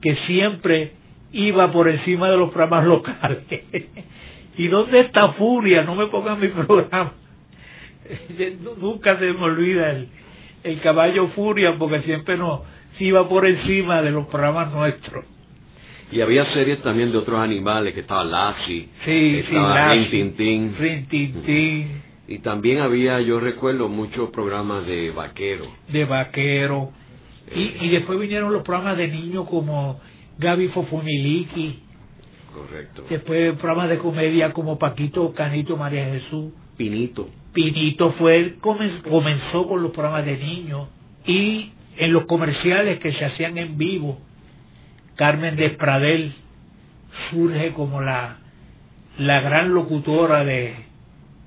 que 0.00 0.14
siempre 0.26 0.92
iba 1.32 1.70
por 1.72 1.88
encima 1.88 2.30
de 2.30 2.36
los 2.36 2.50
programas 2.50 2.84
locales. 2.86 3.38
¿Y 4.56 4.68
dónde 4.68 5.00
está 5.00 5.32
Furia? 5.32 5.82
No 5.82 5.94
me 5.94 6.06
pongan 6.06 6.40
mi 6.40 6.48
programa. 6.66 7.12
Nunca 8.80 9.18
se 9.18 9.32
me 9.32 9.40
olvida 9.44 9.90
el, 9.90 10.08
el 10.64 10.80
caballo 10.80 11.28
Furia 11.28 11.76
porque 11.78 12.00
siempre 12.02 12.36
nos 12.36 12.60
iba 12.98 13.28
por 13.28 13.46
encima 13.46 14.02
de 14.02 14.10
los 14.10 14.26
programas 14.26 14.72
nuestros. 14.72 15.24
Y 16.10 16.22
había 16.22 16.50
series 16.54 16.80
también 16.82 17.12
de 17.12 17.18
otros 17.18 17.38
animales, 17.38 17.92
que 17.92 18.00
estaba 18.00 18.24
Lassie, 18.24 18.88
Sí, 19.04 19.42
estaba 19.44 19.92
sí, 19.94 21.86
Y 22.28 22.38
también 22.38 22.78
había, 22.80 23.20
yo 23.20 23.40
recuerdo, 23.40 23.88
muchos 23.90 24.30
programas 24.30 24.86
de 24.86 25.10
vaqueros. 25.10 25.68
de 25.88 26.04
vaquero. 26.06 26.90
Y, 27.54 27.86
y 27.86 27.88
después 27.90 28.18
vinieron 28.18 28.52
los 28.52 28.62
programas 28.62 28.96
de 28.96 29.08
niños 29.08 29.46
como 29.48 30.00
Gaby 30.38 30.68
Fofumiliki, 30.68 31.80
Correcto. 32.54 33.04
después 33.08 33.54
programas 33.56 33.88
de 33.90 33.98
comedia 33.98 34.52
como 34.52 34.78
Paquito, 34.78 35.32
Canito, 35.34 35.76
María 35.76 36.06
Jesús. 36.06 36.52
Pinito. 36.76 37.28
Pinito 37.52 38.12
fue 38.12 38.56
comen- 38.60 39.02
comenzó 39.02 39.66
con 39.66 39.82
los 39.82 39.90
programas 39.92 40.24
de 40.26 40.36
niños 40.36 40.88
y 41.26 41.72
en 41.96 42.12
los 42.12 42.26
comerciales 42.26 42.98
que 43.00 43.12
se 43.12 43.24
hacían 43.24 43.58
en 43.58 43.76
vivo, 43.76 44.20
Carmen 45.16 45.56
Despradel 45.56 46.32
surge 47.30 47.72
como 47.72 48.00
la, 48.00 48.36
la 49.18 49.40
gran 49.40 49.74
locutora 49.74 50.44
de, 50.44 50.74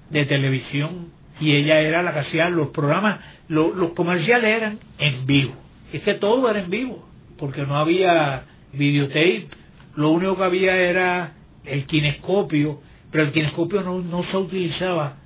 de 0.09 0.25
televisión 0.25 1.07
y 1.39 1.53
ella 1.55 1.79
era 1.79 2.03
la 2.03 2.13
que 2.13 2.19
hacía 2.19 2.49
los 2.49 2.69
programas, 2.69 3.21
lo- 3.47 3.73
los 3.73 3.91
comerciales 3.93 4.57
eran 4.57 4.79
en 4.99 5.25
vivo. 5.25 5.53
Es 5.93 6.01
que 6.03 6.13
todo 6.15 6.49
era 6.49 6.59
en 6.59 6.69
vivo, 6.69 7.07
porque 7.37 7.65
no 7.65 7.77
había 7.77 8.43
videotape, 8.73 9.47
lo 9.95 10.11
único 10.11 10.37
que 10.37 10.43
había 10.43 10.75
era 10.75 11.33
el 11.65 11.85
kinescopio, 11.85 12.81
pero 13.11 13.25
el 13.25 13.31
kinescopio 13.31 13.81
no, 13.81 13.99
no 13.99 14.23
se 14.31 14.37
utilizaba 14.37 15.17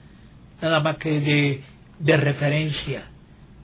nada 0.62 0.80
más 0.80 0.98
que 0.98 1.62
de, 2.00 2.18
referencia, 2.18 3.06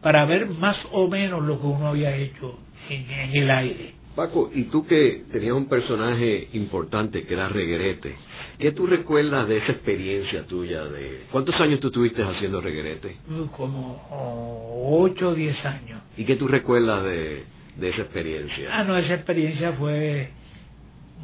para 0.01 0.25
ver 0.25 0.47
más 0.47 0.77
o 0.91 1.07
menos 1.07 1.43
lo 1.43 1.59
que 1.59 1.67
uno 1.67 1.87
había 1.87 2.15
hecho 2.15 2.59
en 2.89 3.35
el 3.35 3.49
aire. 3.49 4.00
Paco, 4.15 4.51
y 4.53 4.65
tú 4.65 4.85
que 4.85 5.23
tenías 5.31 5.53
un 5.53 5.67
personaje 5.69 6.49
importante 6.53 7.23
que 7.23 7.33
era 7.33 7.47
Reguerete, 7.47 8.15
¿qué 8.59 8.71
tú 8.73 8.85
recuerdas 8.85 9.47
de 9.47 9.57
esa 9.57 9.71
experiencia 9.71 10.45
tuya? 10.45 10.83
de 10.83 11.23
¿Cuántos 11.31 11.59
años 11.61 11.79
tú 11.79 11.91
tuviste 11.91 12.21
haciendo 12.21 12.59
Reguerete? 12.59 13.17
Uh, 13.29 13.47
Como 13.55 14.05
oh, 14.11 15.01
ocho 15.03 15.29
o 15.29 15.33
diez 15.33 15.63
años. 15.65 16.01
¿Y 16.17 16.25
qué 16.25 16.35
tú 16.35 16.47
recuerdas 16.47 17.03
de, 17.05 17.43
de 17.77 17.89
esa 17.89 18.01
experiencia? 18.01 18.69
Ah, 18.73 18.83
no, 18.83 18.97
esa 18.97 19.13
experiencia 19.13 19.73
fue 19.73 20.29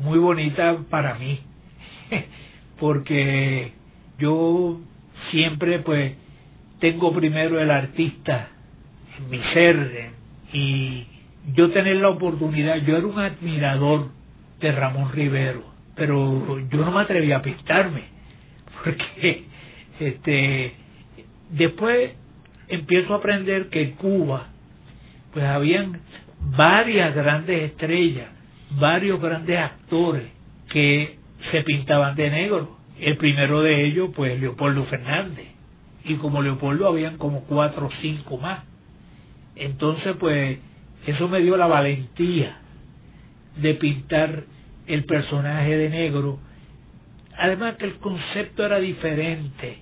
muy 0.01 0.17
bonita 0.19 0.77
para 0.89 1.15
mí, 1.15 1.39
porque 2.79 3.73
yo 4.17 4.79
siempre 5.31 5.79
pues 5.79 6.13
tengo 6.79 7.13
primero 7.13 7.59
el 7.59 7.71
artista 7.71 8.49
en 9.17 9.29
mi 9.29 9.39
ser 9.53 10.11
y 10.53 11.05
yo 11.53 11.71
tener 11.71 11.97
la 11.97 12.09
oportunidad, 12.09 12.77
yo 12.77 12.97
era 12.97 13.07
un 13.07 13.19
admirador 13.19 14.09
de 14.59 14.71
Ramón 14.71 15.11
Rivero, 15.11 15.63
pero 15.95 16.59
yo 16.69 16.85
no 16.85 16.91
me 16.91 17.01
atreví 17.01 17.31
a 17.31 17.41
pintarme, 17.41 18.03
porque 18.83 19.45
este 19.99 20.73
después 21.51 22.11
empiezo 22.67 23.13
a 23.13 23.17
aprender 23.17 23.69
que 23.69 23.81
en 23.81 23.91
Cuba 23.93 24.47
pues 25.33 25.45
habían 25.45 26.01
varias 26.55 27.13
grandes 27.15 27.71
estrellas, 27.71 28.27
varios 28.71 29.21
grandes 29.21 29.59
actores 29.59 30.23
que 30.69 31.17
se 31.51 31.61
pintaban 31.61 32.15
de 32.15 32.29
negro. 32.29 32.77
El 32.99 33.17
primero 33.17 33.61
de 33.61 33.85
ellos, 33.85 34.09
pues 34.15 34.39
Leopoldo 34.39 34.85
Fernández. 34.85 35.47
Y 36.03 36.15
como 36.15 36.41
Leopoldo 36.41 36.87
habían 36.87 37.17
como 37.17 37.43
cuatro 37.43 37.87
o 37.87 37.91
cinco 38.01 38.37
más. 38.37 38.63
Entonces, 39.55 40.15
pues, 40.19 40.59
eso 41.05 41.27
me 41.27 41.41
dio 41.41 41.57
la 41.57 41.67
valentía 41.67 42.57
de 43.55 43.73
pintar 43.75 44.43
el 44.87 45.05
personaje 45.05 45.77
de 45.77 45.89
negro. 45.89 46.39
Además 47.37 47.75
que 47.75 47.85
el 47.85 47.95
concepto 47.95 48.65
era 48.65 48.79
diferente. 48.79 49.77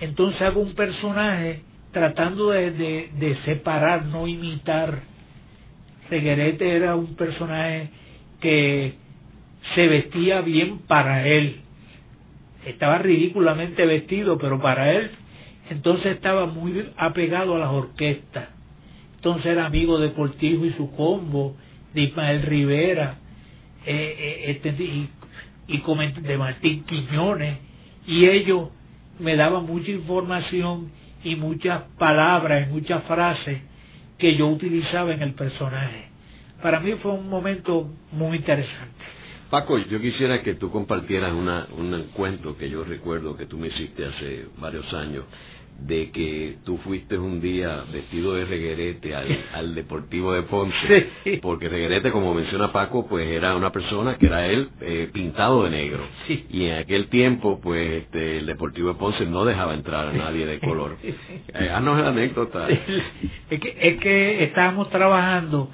Entonces 0.00 0.40
hago 0.42 0.60
un 0.60 0.74
personaje 0.74 1.62
tratando 1.92 2.50
de, 2.50 3.38
separar, 3.44 4.06
no 4.06 4.26
imitar. 4.26 5.00
Reguerete 6.10 6.76
era 6.76 6.96
un 6.96 7.16
personaje 7.16 7.90
que 8.40 8.94
se 9.74 9.86
vestía 9.88 10.40
bien 10.40 10.78
para 10.80 11.26
él. 11.26 11.60
Estaba 12.66 12.98
ridículamente 12.98 13.86
vestido, 13.86 14.38
pero 14.38 14.60
para 14.60 14.92
él 14.92 15.10
entonces 15.70 16.16
estaba 16.16 16.46
muy 16.46 16.90
apegado 16.96 17.54
a 17.56 17.58
las 17.58 17.70
orquestas. 17.70 18.48
Entonces 19.18 19.46
era 19.46 19.66
amigo 19.66 19.98
de 19.98 20.12
Cortijo 20.12 20.64
y 20.64 20.72
su 20.74 20.92
combo, 20.92 21.56
de 21.92 22.02
Ismael 22.02 22.42
Rivera, 22.42 23.18
eh, 23.84 24.16
eh, 24.46 24.50
este, 24.50 24.68
y, 24.70 25.08
de 26.22 26.38
Martín 26.38 26.84
Quiñones, 26.84 27.58
y 28.06 28.26
ellos 28.26 28.68
me 29.18 29.34
daba 29.34 29.60
mucha 29.60 29.90
información 29.90 30.92
y 31.24 31.34
muchas 31.34 31.82
palabras 31.98 32.68
y 32.68 32.72
muchas 32.72 33.02
frases 33.04 33.60
que 34.18 34.36
yo 34.36 34.46
utilizaba 34.46 35.12
en 35.12 35.22
el 35.22 35.34
personaje. 35.34 36.06
Para 36.62 36.78
mí 36.78 36.92
fue 37.02 37.12
un 37.12 37.28
momento 37.28 37.90
muy 38.12 38.36
interesante. 38.36 38.94
Paco, 39.50 39.78
yo 39.78 40.00
quisiera 40.00 40.42
que 40.42 40.54
tú 40.54 40.70
compartieras 40.70 41.32
una, 41.32 41.66
un 41.76 42.10
cuento 42.12 42.56
que 42.56 42.70
yo 42.70 42.84
recuerdo 42.84 43.36
que 43.36 43.46
tú 43.46 43.58
me 43.58 43.66
hiciste 43.68 44.06
hace 44.06 44.46
varios 44.58 44.92
años 44.92 45.24
de 45.78 46.10
que 46.10 46.56
tú 46.64 46.76
fuiste 46.78 47.16
un 47.16 47.40
día 47.40 47.84
vestido 47.92 48.34
de 48.34 48.44
reguerete 48.44 49.14
al, 49.14 49.74
Deportivo 49.74 50.32
de 50.32 50.42
Ponce, 50.42 51.08
porque 51.40 51.68
reguerete, 51.68 52.10
como 52.10 52.34
menciona 52.34 52.72
Paco, 52.72 53.06
pues 53.06 53.28
era 53.28 53.54
una 53.54 53.70
persona 53.70 54.16
que 54.16 54.26
era 54.26 54.46
él 54.46 54.70
eh, 54.80 55.08
pintado 55.12 55.64
de 55.64 55.70
negro. 55.70 56.04
Y 56.50 56.64
en 56.66 56.78
aquel 56.78 57.08
tiempo, 57.08 57.60
pues 57.60 58.02
este, 58.02 58.38
el 58.38 58.46
Deportivo 58.46 58.88
de 58.88 58.94
Ponce 58.96 59.24
no 59.26 59.44
dejaba 59.44 59.74
entrar 59.74 60.08
a 60.08 60.12
nadie 60.12 60.46
de 60.46 60.58
color. 60.60 60.96
Eh, 61.54 61.70
haznos 61.70 61.98
la 61.98 62.08
anécdota. 62.08 62.68
Es 62.68 63.60
que, 63.60 63.76
es 63.80 64.00
que 64.00 64.44
estábamos 64.44 64.90
trabajando 64.90 65.70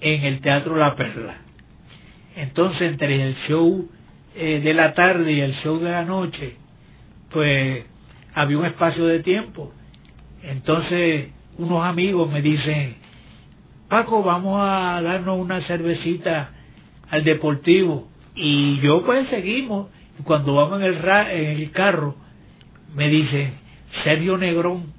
en 0.00 0.24
el 0.24 0.40
Teatro 0.40 0.76
La 0.76 0.96
Perla. 0.96 1.36
Entonces, 2.36 2.82
entre 2.82 3.22
el 3.22 3.36
show 3.48 3.88
eh, 4.34 4.60
de 4.62 4.74
la 4.74 4.94
tarde 4.94 5.32
y 5.32 5.40
el 5.40 5.54
show 5.56 5.78
de 5.78 5.90
la 5.90 6.04
noche, 6.04 6.56
pues 7.30 7.84
había 8.34 8.58
un 8.58 8.66
espacio 8.66 9.06
de 9.06 9.20
tiempo. 9.20 9.72
Entonces 10.42 11.30
unos 11.58 11.84
amigos 11.84 12.30
me 12.30 12.42
dicen, 12.42 12.96
Paco, 13.88 14.22
vamos 14.22 14.58
a 14.62 15.02
darnos 15.02 15.38
una 15.38 15.60
cervecita 15.62 16.50
al 17.10 17.24
deportivo. 17.24 18.08
Y 18.34 18.80
yo 18.80 19.04
pues 19.04 19.28
seguimos. 19.28 19.88
Cuando 20.24 20.54
vamos 20.54 20.80
en 20.80 20.86
el, 20.86 20.96
en 20.96 21.60
el 21.60 21.70
carro, 21.72 22.14
me 22.94 23.08
dicen, 23.08 23.54
Sergio 24.04 24.36
Negrón, 24.36 24.92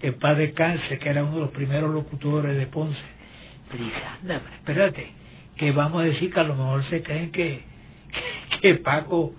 que 0.00 0.12
paz 0.12 0.36
descanse, 0.36 0.98
que 0.98 1.08
era 1.08 1.22
uno 1.22 1.34
de 1.34 1.40
los 1.40 1.50
primeros 1.50 1.92
locutores 1.92 2.56
de 2.56 2.66
Ponce. 2.66 2.98
Me 3.72 3.84
dice, 3.84 3.96
anda, 4.20 4.42
espérate, 4.56 5.06
que 5.56 5.72
vamos 5.72 6.02
a 6.02 6.04
decir 6.04 6.32
que 6.32 6.40
a 6.40 6.44
lo 6.44 6.54
mejor 6.54 6.84
se 6.88 7.02
creen 7.02 7.30
que, 7.30 7.62
que 8.62 8.74
Paco 8.76 9.32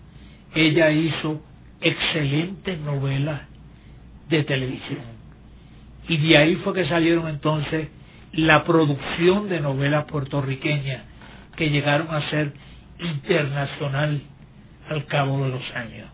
ella 0.56 0.90
hizo 0.90 1.40
excelentes 1.82 2.80
novelas 2.80 3.49
de 4.30 4.44
televisión. 4.44 5.20
Y 6.08 6.18
de 6.18 6.38
ahí 6.38 6.56
fue 6.58 6.74
que 6.74 6.86
salieron 6.86 7.28
entonces 7.28 7.90
la 8.34 8.64
producción 8.64 9.50
de 9.50 9.60
novelas 9.60 10.06
puertorriqueñas 10.06 11.04
que 11.56 11.70
llegaron 11.70 12.08
a 12.14 12.30
ser 12.30 12.54
internacional 13.00 14.22
al 14.90 15.06
cabo 15.06 15.44
de 15.44 15.50
los 15.50 15.76
años. 15.76 16.10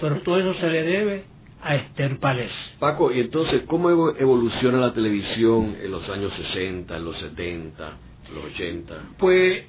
Pero 0.00 0.20
todo 0.22 0.38
eso 0.38 0.54
se 0.60 0.68
le 0.68 0.82
debe 0.82 1.24
a 1.62 1.74
Esther 1.76 2.18
Palés. 2.18 2.52
Paco, 2.78 3.12
y 3.12 3.20
entonces, 3.20 3.62
¿cómo 3.66 4.10
evoluciona 4.10 4.78
la 4.78 4.92
televisión 4.92 5.76
en 5.82 5.90
los 5.90 6.08
años 6.08 6.32
60, 6.52 6.96
en 6.96 7.04
los 7.04 7.18
70, 7.18 7.92
en 8.28 8.34
los 8.34 8.44
80? 8.52 8.94
Pues 9.18 9.64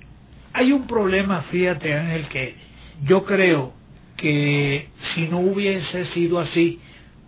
hay 0.54 0.72
un 0.72 0.88
problema, 0.88 1.44
fíjate 1.44 1.94
Ángel, 1.94 2.28
que 2.30 2.56
yo 3.06 3.24
creo 3.26 3.74
que 4.18 4.90
si 5.14 5.28
no 5.28 5.40
hubiese 5.40 6.06
sido 6.14 6.40
así, 6.40 6.80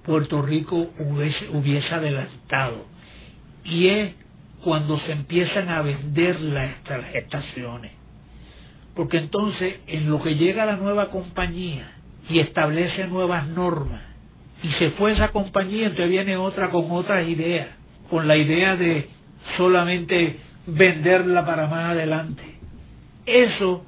Puerto 0.10 0.42
Rico 0.42 0.90
hubiese, 0.98 1.50
hubiese 1.50 1.94
adelantado. 1.94 2.88
Y 3.64 3.90
es 3.90 4.16
cuando 4.64 4.98
se 5.02 5.12
empiezan 5.12 5.70
a 5.70 5.84
vender 5.84 6.42
las, 6.42 6.72
estaciones. 7.14 7.92
Porque 8.96 9.18
entonces, 9.18 9.76
en 9.86 10.10
lo 10.10 10.20
que 10.24 10.34
llega 10.34 10.66
la 10.66 10.78
nueva 10.78 11.12
compañía 11.12 11.92
y 12.28 12.40
establece 12.40 13.06
nuevas 13.06 13.50
normas, 13.50 14.02
y 14.64 14.72
se 14.80 14.90
fue 14.92 15.12
esa 15.12 15.28
compañía, 15.28 15.86
entonces 15.86 16.10
viene 16.10 16.38
otra 16.38 16.72
con 16.72 16.90
otras 16.90 17.28
ideas, 17.28 17.68
con 18.10 18.28
la 18.28 18.36
idea 18.36 18.76
de 18.78 19.10
solamente 19.58 20.40
venderla 20.66 21.46
para 21.46 21.68
más 21.68 21.92
adelante. 21.92 22.42
Eso, 23.28 23.86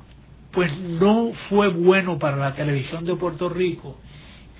pues 0.52 0.72
no 0.78 1.32
fue 1.50 1.70
bueno 1.70 2.20
para 2.20 2.38
la 2.38 2.54
televisión 2.54 3.06
de 3.06 3.16
Puerto 3.16 3.50
Rico 3.50 3.98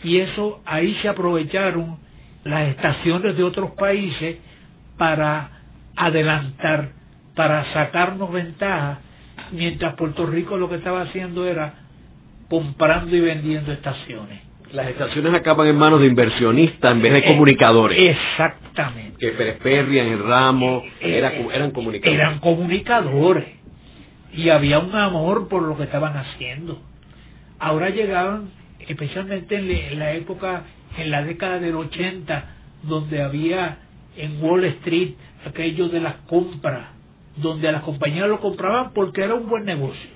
y 0.04 0.20
eso 0.20 0.62
ahí 0.66 0.96
se 1.02 1.10
aprovecharon 1.10 1.98
las 2.44 2.70
estaciones 2.70 3.38
de 3.38 3.44
otros 3.44 3.72
países 3.72 4.38
para 4.98 5.50
adelantar, 5.96 6.90
para 7.36 7.66
sacarnos 7.74 8.32
ventaja, 8.32 9.00
mientras 9.52 9.96
Puerto 9.96 10.26
Rico 10.26 10.58
lo 10.58 10.70
que 10.70 10.76
estaba 10.76 11.02
haciendo 11.02 11.46
era 11.46 11.74
comprando 12.50 13.16
y 13.16 13.20
vendiendo 13.22 13.72
estaciones. 13.72 14.42
Las 14.74 14.88
estaciones 14.88 15.34
acaban 15.34 15.68
en 15.68 15.76
manos 15.76 16.00
de 16.00 16.08
inversionistas 16.08 16.92
en 16.94 17.02
vez 17.02 17.12
de 17.12 17.20
eh, 17.20 17.26
comunicadores. 17.28 18.04
Exactamente. 18.04 19.18
Que 19.20 20.00
en 20.00 20.14
el 20.14 20.24
ramo, 20.24 20.84
eran 21.02 21.72
comunicadores. 21.72 22.20
Eran 22.20 22.40
comunicadores. 22.40 23.46
Y 24.34 24.50
había 24.50 24.80
un 24.80 24.96
amor 24.96 25.50
por 25.50 25.64
lo 25.64 25.78
que 25.78 25.84
estaban 25.84 26.16
haciendo. 26.16 26.82
Ahora 27.60 27.90
llegaban 27.90 28.50
especialmente 28.88 29.56
en 29.56 30.00
la 30.00 30.14
época, 30.14 30.64
en 30.98 31.12
la 31.12 31.24
década 31.24 31.60
del 31.60 31.76
80, 31.76 32.46
donde 32.84 33.22
había 33.22 33.78
en 34.16 34.44
Wall 34.44 34.66
Street 34.66 35.14
aquello 35.46 35.90
de 35.90 36.00
las 36.00 36.16
compras, 36.28 36.90
donde 37.38 37.72
las 37.72 37.84
compañías 37.84 38.28
lo 38.28 38.40
compraban 38.40 38.92
porque 38.94 39.24
era 39.24 39.36
un 39.36 39.48
buen 39.50 39.66
negocio, 39.66 40.10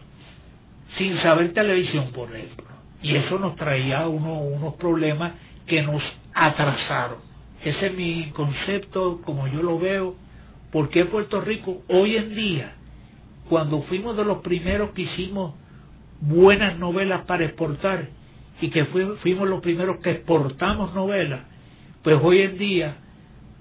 sin 0.97 1.17
saber 1.21 1.53
televisión, 1.53 2.11
por 2.11 2.35
ejemplo. 2.35 2.65
Y 3.01 3.15
eso 3.15 3.37
nos 3.39 3.55
traía 3.55 4.07
unos 4.07 4.73
problemas 4.75 5.33
que 5.67 5.81
nos 5.81 6.01
atrasaron. 6.33 7.19
Ese 7.63 7.87
es 7.87 7.93
mi 7.95 8.31
concepto, 8.31 9.21
como 9.23 9.47
yo 9.47 9.63
lo 9.63 9.79
veo, 9.79 10.15
porque 10.71 11.05
Puerto 11.05 11.41
Rico 11.41 11.83
hoy 11.87 12.17
en 12.17 12.35
día, 12.35 12.73
cuando 13.49 13.81
fuimos 13.83 14.17
de 14.17 14.25
los 14.25 14.39
primeros 14.39 14.91
que 14.91 15.03
hicimos 15.03 15.55
buenas 16.21 16.77
novelas 16.77 17.25
para 17.25 17.45
exportar, 17.45 18.09
y 18.61 18.69
que 18.69 18.85
fuimos 18.85 19.47
los 19.47 19.61
primeros 19.61 19.97
que 19.97 20.11
exportamos 20.11 20.93
novelas, 20.93 21.41
pues 22.03 22.19
hoy 22.21 22.41
en 22.41 22.57
día 22.57 22.95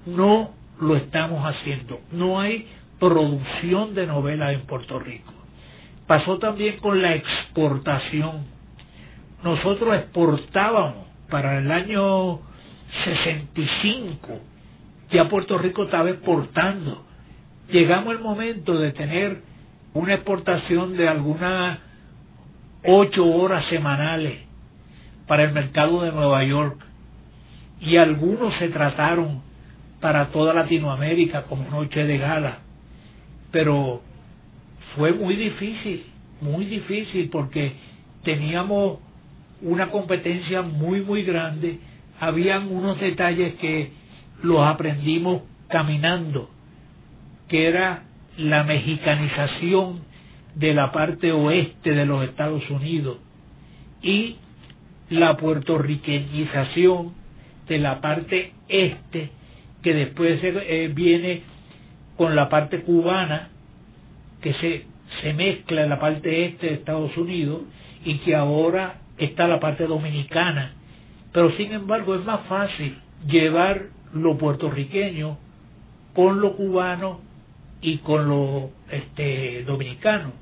no 0.07 0.51
lo 0.81 0.97
estamos 0.97 1.45
haciendo. 1.45 2.01
No 2.13 2.41
hay 2.41 2.69
producción 2.99 3.95
de 3.95 4.07
novelas 4.07 4.55
en 4.55 4.67
Puerto 4.67 4.99
Rico. 4.99 5.33
Pasó 6.07 6.39
también 6.39 6.79
con 6.79 7.01
la 7.01 7.15
exportación. 7.15 8.45
Nosotros 9.43 9.95
exportábamos 9.95 11.07
para 11.31 11.59
el 11.59 11.71
año 11.71 12.41
65 13.05 14.41
ya 15.15 15.29
Puerto 15.29 15.59
Rico 15.59 15.85
estaba 15.85 16.11
exportando. 16.11 17.05
Llegamos 17.71 18.17
al 18.17 18.21
momento 18.21 18.79
de 18.79 18.93
tener 18.93 19.43
una 19.95 20.15
exportación 20.15 20.97
de 20.97 21.09
algunas 21.09 21.79
ocho 22.85 23.25
horas 23.25 23.65
semanales 23.71 24.41
para 25.27 25.45
el 25.45 25.53
mercado 25.53 26.03
de 26.03 26.13
Nueva 26.13 26.45
York. 26.45 26.79
Y 27.81 27.97
algunos 27.97 28.55
se 28.57 28.69
trataron 28.69 29.43
para 30.01 30.29
toda 30.29 30.55
Latinoamérica 30.55 31.45
como 31.45 31.69
noche 31.71 32.05
de 32.05 32.19
gala. 32.19 32.59
Pero 33.51 34.03
fue 34.97 35.13
muy 35.13 35.37
difícil 35.37 36.15
muy 36.45 36.67
difícil 36.67 37.31
porque 37.31 37.73
teníamos 38.23 38.99
una 39.63 39.91
competencia 39.91 40.63
muy 40.63 41.01
muy 41.01 41.23
grande. 41.25 41.79
Habían 42.21 42.71
unos 42.71 43.01
detalles 43.01 43.55
que 43.55 43.91
los 44.43 44.65
aprendimos 44.67 45.43
caminando 45.69 46.51
que 47.49 47.67
era 47.67 48.05
la 48.37 48.65
mexicanización 48.65 50.01
de 50.55 50.75
la 50.75 50.93
parte 50.93 51.33
oeste 51.33 51.93
de 51.93 52.07
los 52.07 52.25
Estados 52.25 52.69
Unidos 52.71 53.19
y 54.03 54.37
la 55.19 55.37
puertorriqueñización 55.37 57.15
de 57.69 57.79
la 57.79 58.01
parte 58.01 58.53
este 58.69 59.31
que 59.83 59.95
después 59.95 60.41
eh, 60.43 60.91
viene 60.95 61.43
con 62.17 62.35
la 62.35 62.49
parte 62.49 62.81
cubana 62.83 63.51
que 64.41 64.55
se, 64.55 64.85
se 65.21 65.33
mezcla 65.35 65.83
en 65.83 65.91
la 65.91 65.99
parte 65.99 66.47
este 66.47 66.67
de 66.67 66.75
Estados 66.75 67.17
Unidos 67.17 67.63
y 68.05 68.19
que 68.19 68.35
ahora 68.35 69.01
está 69.19 69.47
la 69.47 69.61
parte 69.61 69.87
dominicana. 69.87 70.75
Pero 71.33 71.51
sin 71.57 71.73
embargo 71.73 72.15
es 72.15 72.25
más 72.25 72.47
fácil 72.47 72.97
llevar 73.27 73.87
lo 74.13 74.37
puertorriqueño 74.39 75.39
con 76.15 76.41
lo 76.41 76.57
cubano 76.57 77.21
y 77.81 77.99
con 77.99 78.29
lo 78.29 78.71
este 78.91 79.65
dominicano. 79.65 80.33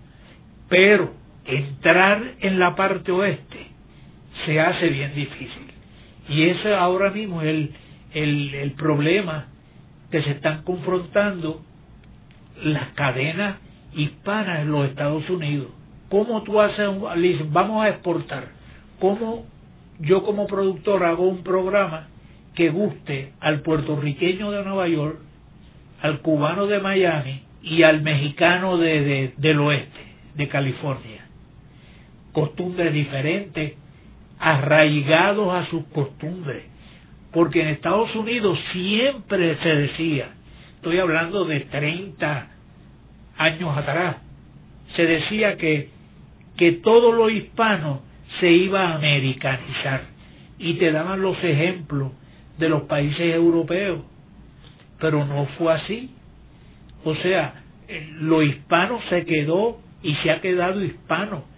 Pero 0.69 1.13
entrar 1.45 2.35
en 2.41 2.59
la 2.59 2.75
parte 2.77 3.11
oeste 3.11 3.52
se 4.45 4.61
hace 4.61 4.89
bien 4.89 5.15
difícil. 5.15 5.73
Y 6.29 6.45
ese 6.45 6.75
ahora 6.75 7.11
mismo 7.11 7.43
es 7.43 7.49
el, 7.49 7.75
el, 8.15 8.55
el 8.55 8.73
problema 8.73 9.49
que 10.11 10.23
se 10.23 10.31
están 10.31 10.63
confrontando 10.63 11.63
las 12.63 12.89
cadenas 12.91 13.57
hispanas 13.95 14.61
en 14.61 14.71
los 14.71 14.89
Estados 14.89 15.29
Unidos. 15.31 15.69
¿Cómo 16.09 16.43
tú 16.43 16.61
haces 16.61 16.87
un, 16.89 17.53
vamos 17.53 17.85
a 17.85 17.89
exportar? 17.89 18.49
¿Cómo 19.01 19.47
yo 19.99 20.23
como 20.25 20.47
productor 20.47 21.05
hago 21.05 21.27
un 21.27 21.43
programa 21.43 22.09
que 22.55 22.71
guste 22.71 23.33
al 23.41 23.63
puertorriqueño 23.63 24.51
de 24.51 24.65
Nueva 24.65 24.89
York, 24.89 25.19
al 26.03 26.21
cubano 26.21 26.67
de 26.67 26.81
Miami 26.81 27.43
y 27.63 27.83
al 27.83 28.03
mexicano 28.03 28.77
de, 28.77 29.01
de, 29.03 29.35
del 29.39 29.61
oeste, 29.61 30.01
de 30.35 30.49
California? 30.49 31.27
Costumbres 32.33 32.93
diferentes, 32.93 33.75
arraigados 34.43 35.55
a 35.55 35.71
sus 35.71 35.85
costumbres. 35.87 36.65
Porque 37.31 37.63
en 37.63 37.69
Estados 37.69 38.15
Unidos 38.17 38.59
siempre 38.73 39.57
se 39.63 39.69
decía, 39.69 40.33
estoy 40.75 40.99
hablando 40.99 41.45
de 41.45 41.61
30 41.61 42.49
años 43.39 43.79
atrás, 43.79 44.17
se 44.97 45.07
decía 45.07 45.57
que, 45.57 45.91
que 46.57 46.73
todo 46.73 47.13
lo 47.13 47.31
hispano 47.31 48.03
se 48.41 48.51
iba 48.51 48.89
a 48.89 48.97
americanizar 48.97 50.03
y 50.59 50.75
te 50.75 50.91
daban 50.91 51.23
los 51.23 51.43
ejemplos 51.43 52.11
de 52.59 52.69
los 52.69 52.83
países 52.83 53.35
europeos, 53.35 54.01
pero 54.99 55.25
no 55.25 55.47
fue 55.57 55.73
así. 55.73 56.11
O 57.05 57.15
sea, 57.15 57.63
lo 58.19 58.43
hispano 58.43 59.01
se 59.09 59.25
quedó 59.25 59.79
y 60.03 60.15
se 60.17 60.33
ha 60.33 60.41
quedado 60.41 60.85
hispano 60.85 61.52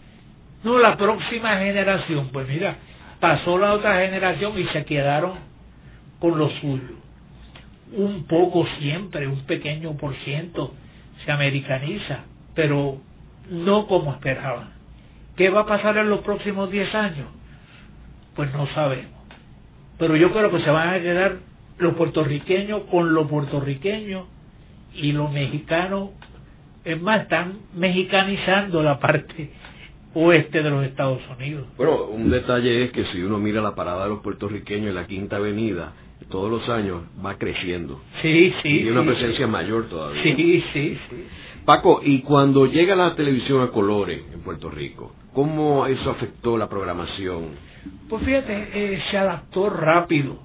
no, 0.65 0.79
la 0.79 0.97
próxima 0.97 1.59
generación, 1.59 2.31
pues 2.33 2.49
mira, 2.49 2.79
pasó 3.21 3.59
la 3.59 3.75
otra 3.75 4.01
generación 4.01 4.59
y 4.59 4.65
se 4.69 4.87
quedaron 4.87 5.35
con 6.19 6.39
lo 6.39 6.49
suyo. 6.61 6.97
Un 7.93 8.25
poco 8.25 8.67
siempre, 8.79 9.29
un 9.29 9.45
pequeño 9.45 9.95
por 9.99 10.15
ciento 10.17 10.75
se 11.25 11.31
americaniza, 11.31 12.21
pero 12.55 12.99
no 13.51 13.87
como 13.87 14.12
esperaban. 14.12 14.71
¿Qué 15.37 15.51
va 15.51 15.61
a 15.61 15.67
pasar 15.67 15.99
en 15.99 16.09
los 16.09 16.21
próximos 16.21 16.71
10 16.71 16.95
años? 16.95 17.27
Pues 18.35 18.51
no 18.55 18.67
sabemos. 18.69 19.12
Pero 19.99 20.17
yo 20.17 20.33
creo 20.33 20.51
que 20.51 20.61
se 20.61 20.71
van 20.71 20.89
a 20.89 21.01
quedar 21.01 21.37
los 21.77 21.95
puertorriqueños 21.95 22.85
con 22.85 23.12
los 23.12 23.29
puertorriqueños 23.29 24.27
y 24.95 25.12
los 25.12 25.31
mexicanos, 25.31 26.11
es 26.85 27.01
más, 27.01 27.23
están 27.23 27.59
mexicanizando 27.75 28.83
la 28.83 28.99
parte 28.99 29.51
oeste 30.15 30.62
de 30.62 30.71
los 30.71 30.85
Estados 30.85 31.21
Unidos. 31.37 31.67
Bueno, 31.77 32.05
un 32.07 32.31
detalle 32.31 32.85
es 32.85 32.93
que 32.93 33.05
si 33.07 33.23
uno 33.23 33.39
mira 33.39 33.61
la 33.61 33.75
parada 33.75 34.05
de 34.05 34.11
los 34.11 34.21
puertorriqueños 34.21 34.89
en 34.89 34.95
la 34.95 35.07
Quinta 35.07 35.37
Avenida, 35.37 35.93
todos 36.31 36.51
los 36.51 36.69
años 36.69 37.03
va 37.25 37.37
creciendo. 37.37 38.01
Sí, 38.23 38.53
sí. 38.62 38.81
Y 38.83 38.89
una 38.89 39.05
presencia 39.05 39.47
mayor 39.47 39.89
todavía. 39.89 40.23
Sí, 40.23 40.65
sí, 40.73 40.99
sí. 41.11 41.27
Paco, 41.65 42.01
y 42.05 42.21
cuando 42.21 42.67
llega 42.67 42.95
la 42.95 43.15
televisión 43.15 43.62
a 43.62 43.69
colores 43.69 44.23
en 44.33 44.41
Puerto 44.41 44.71
Rico, 44.71 45.12
¿cómo 45.33 45.87
eso 45.87 46.11
afectó 46.11 46.59
la 46.59 46.69
programación? 46.69 47.49
Pues 48.09 48.23
fíjate, 48.23 48.69
eh, 48.75 49.03
se 49.11 49.19
adaptó 49.19 49.71
rápido. 49.71 50.39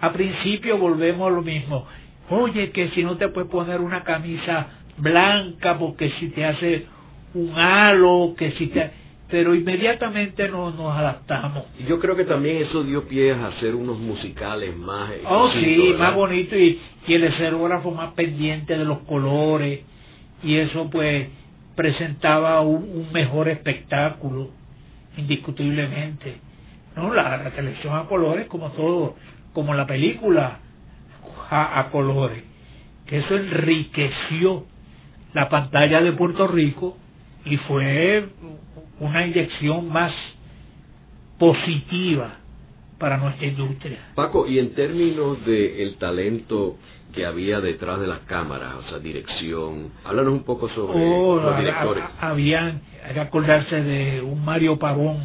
A 0.00 0.12
principio 0.12 0.78
volvemos 0.78 1.28
a 1.28 1.34
lo 1.34 1.42
mismo. 1.42 1.86
Oye, 2.28 2.70
que 2.70 2.90
si 2.90 3.02
no 3.02 3.16
te 3.16 3.28
puedes 3.28 3.50
poner 3.50 3.80
una 3.80 4.04
camisa 4.04 4.68
blanca 4.98 5.78
porque 5.78 6.10
si 6.20 6.28
te 6.28 6.44
hace 6.44 6.86
un 7.34 7.52
halo, 7.56 8.34
que 8.36 8.52
si 8.52 8.66
te 8.68 8.99
pero 9.30 9.54
inmediatamente 9.54 10.48
nos, 10.48 10.74
nos 10.74 10.96
adaptamos. 10.96 11.64
Yo 11.86 12.00
creo 12.00 12.16
que 12.16 12.24
también 12.24 12.56
eso 12.58 12.82
dio 12.82 13.06
pie 13.06 13.32
a 13.32 13.48
hacer 13.48 13.74
unos 13.74 13.98
musicales 13.98 14.76
más... 14.76 15.12
Oh, 15.26 15.50
sí, 15.52 15.94
más 15.96 16.14
bonito 16.14 16.56
y, 16.56 16.80
y 17.06 17.14
el 17.14 17.24
escenógrafo 17.24 17.92
más 17.92 18.12
pendiente 18.14 18.76
de 18.76 18.84
los 18.84 18.98
colores 19.00 19.80
y 20.42 20.56
eso 20.56 20.90
pues 20.90 21.28
presentaba 21.76 22.60
un, 22.60 23.10
mejor 23.12 23.48
espectáculo, 23.48 24.50
indiscutiblemente. 25.16 26.38
No, 26.96 27.14
la, 27.14 27.50
televisión 27.50 27.96
a 27.96 28.04
colores 28.04 28.48
como 28.48 28.70
todo, 28.72 29.14
como 29.52 29.74
la 29.74 29.86
película 29.86 30.58
a, 31.48 31.78
a 31.78 31.90
colores, 31.90 32.42
que 33.06 33.18
eso 33.18 33.36
enriqueció 33.36 34.66
la 35.32 35.48
pantalla 35.48 36.00
de 36.00 36.12
Puerto 36.12 36.48
Rico 36.48 36.96
y 37.44 37.56
fue 37.58 38.28
una 39.00 39.26
inyección 39.26 39.90
más 39.90 40.12
positiva 41.38 42.36
para 42.98 43.16
nuestra 43.16 43.46
industria. 43.46 43.98
Paco, 44.14 44.46
y 44.46 44.58
en 44.58 44.74
términos 44.74 45.44
del 45.44 45.80
el 45.80 45.96
talento 45.96 46.76
que 47.14 47.26
había 47.26 47.60
detrás 47.60 47.98
de 47.98 48.06
las 48.06 48.20
cámaras, 48.20 48.74
o 48.74 48.88
sea, 48.88 48.98
dirección, 48.98 49.90
háblanos 50.04 50.34
un 50.34 50.44
poco 50.44 50.68
sobre 50.68 50.98
oh, 50.98 51.40
los 51.40 51.58
directores. 51.58 52.04
Habían, 52.20 52.82
hay 53.04 53.14
que 53.14 53.20
acordarse 53.20 53.82
de 53.82 54.20
un 54.20 54.44
Mario 54.44 54.78
Pavón, 54.78 55.18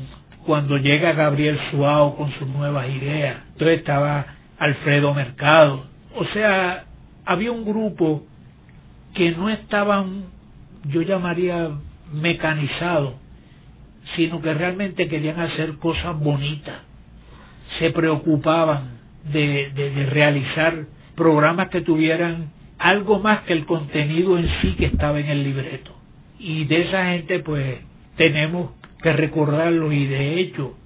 cuando 0.46 0.78
llega 0.78 1.14
Gabriel 1.14 1.60
Suao 1.70 2.16
con 2.16 2.32
sus 2.34 2.48
nuevas 2.48 2.88
ideas, 2.90 3.38
entonces 3.54 3.80
estaba 3.80 4.26
Alfredo 4.58 5.14
Mercado, 5.14 5.86
o 6.16 6.26
sea, 6.26 6.86
había 7.26 7.52
un 7.52 7.66
grupo 7.66 8.24
que 9.14 9.32
no 9.32 9.50
estaban, 9.50 10.26
yo 10.86 11.02
llamaría 11.02 11.72
mecanizado, 12.14 13.16
sino 14.16 14.42
que 14.42 14.54
realmente 14.54 15.08
querían 15.08 15.40
hacer 15.40 15.78
cosas 15.78 16.18
bonitas, 16.20 16.76
se 17.80 17.92
preocupaban 17.92 19.00
de, 19.32 19.72
de, 19.74 20.06
realizar 20.06 20.86
programas 21.16 21.70
que 21.70 21.82
tuvieran 21.82 22.52
algo 22.78 23.20
más 23.20 23.42
que 23.42 23.54
el 23.54 23.66
contenido 23.66 24.38
en 24.38 24.48
sí 24.62 24.76
que 24.76 24.86
estaba 24.86 25.20
en 25.20 25.28
el 25.28 25.44
libreto. 25.44 25.92
Y 26.38 26.66
de 26.66 26.82
esa 26.84 27.06
gente 27.12 27.40
pues 27.40 27.80
tenemos 28.18 28.72
que 29.02 29.14
recordarlo 29.14 29.92
y 29.92 30.06
de 30.06 30.40
hecho 30.40 30.78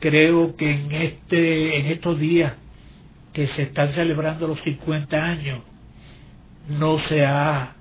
creo 0.00 0.56
que 0.56 0.70
en 0.70 0.92
este 0.92 1.78
en 1.78 1.86
estos 1.86 2.18
días 2.18 2.54
que 3.32 3.46
se 3.48 3.62
están 3.62 3.92
celebrando 3.94 4.48
los 4.48 4.60
50 4.62 5.16
años 5.16 5.60
no 6.68 6.98
se 7.08 7.24
ha 7.24 7.74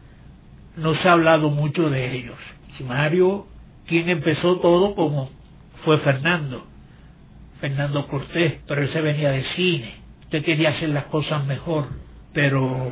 no 0.76 0.94
se 0.96 1.08
ha 1.08 1.14
hablado 1.14 1.50
mucho 1.50 1.90
de 1.90 2.16
ellos. 2.16 2.38
Mario 2.86 3.48
quien 3.88 4.10
empezó 4.10 4.58
todo 4.60 4.96
como 4.96 5.30
fue 5.84 5.98
Fernando, 6.00 6.66
Fernando 7.60 8.08
Cortés, 8.08 8.60
pero 8.68 8.82
él 8.82 8.92
se 8.92 9.02
venía 9.02 9.32
de 9.32 9.44
cine, 9.56 9.96
usted 10.24 10.44
quería 10.44 10.70
hacer 10.70 10.90
las 10.90 11.06
cosas 11.06 11.46
mejor, 11.46 11.88
pero 12.34 12.92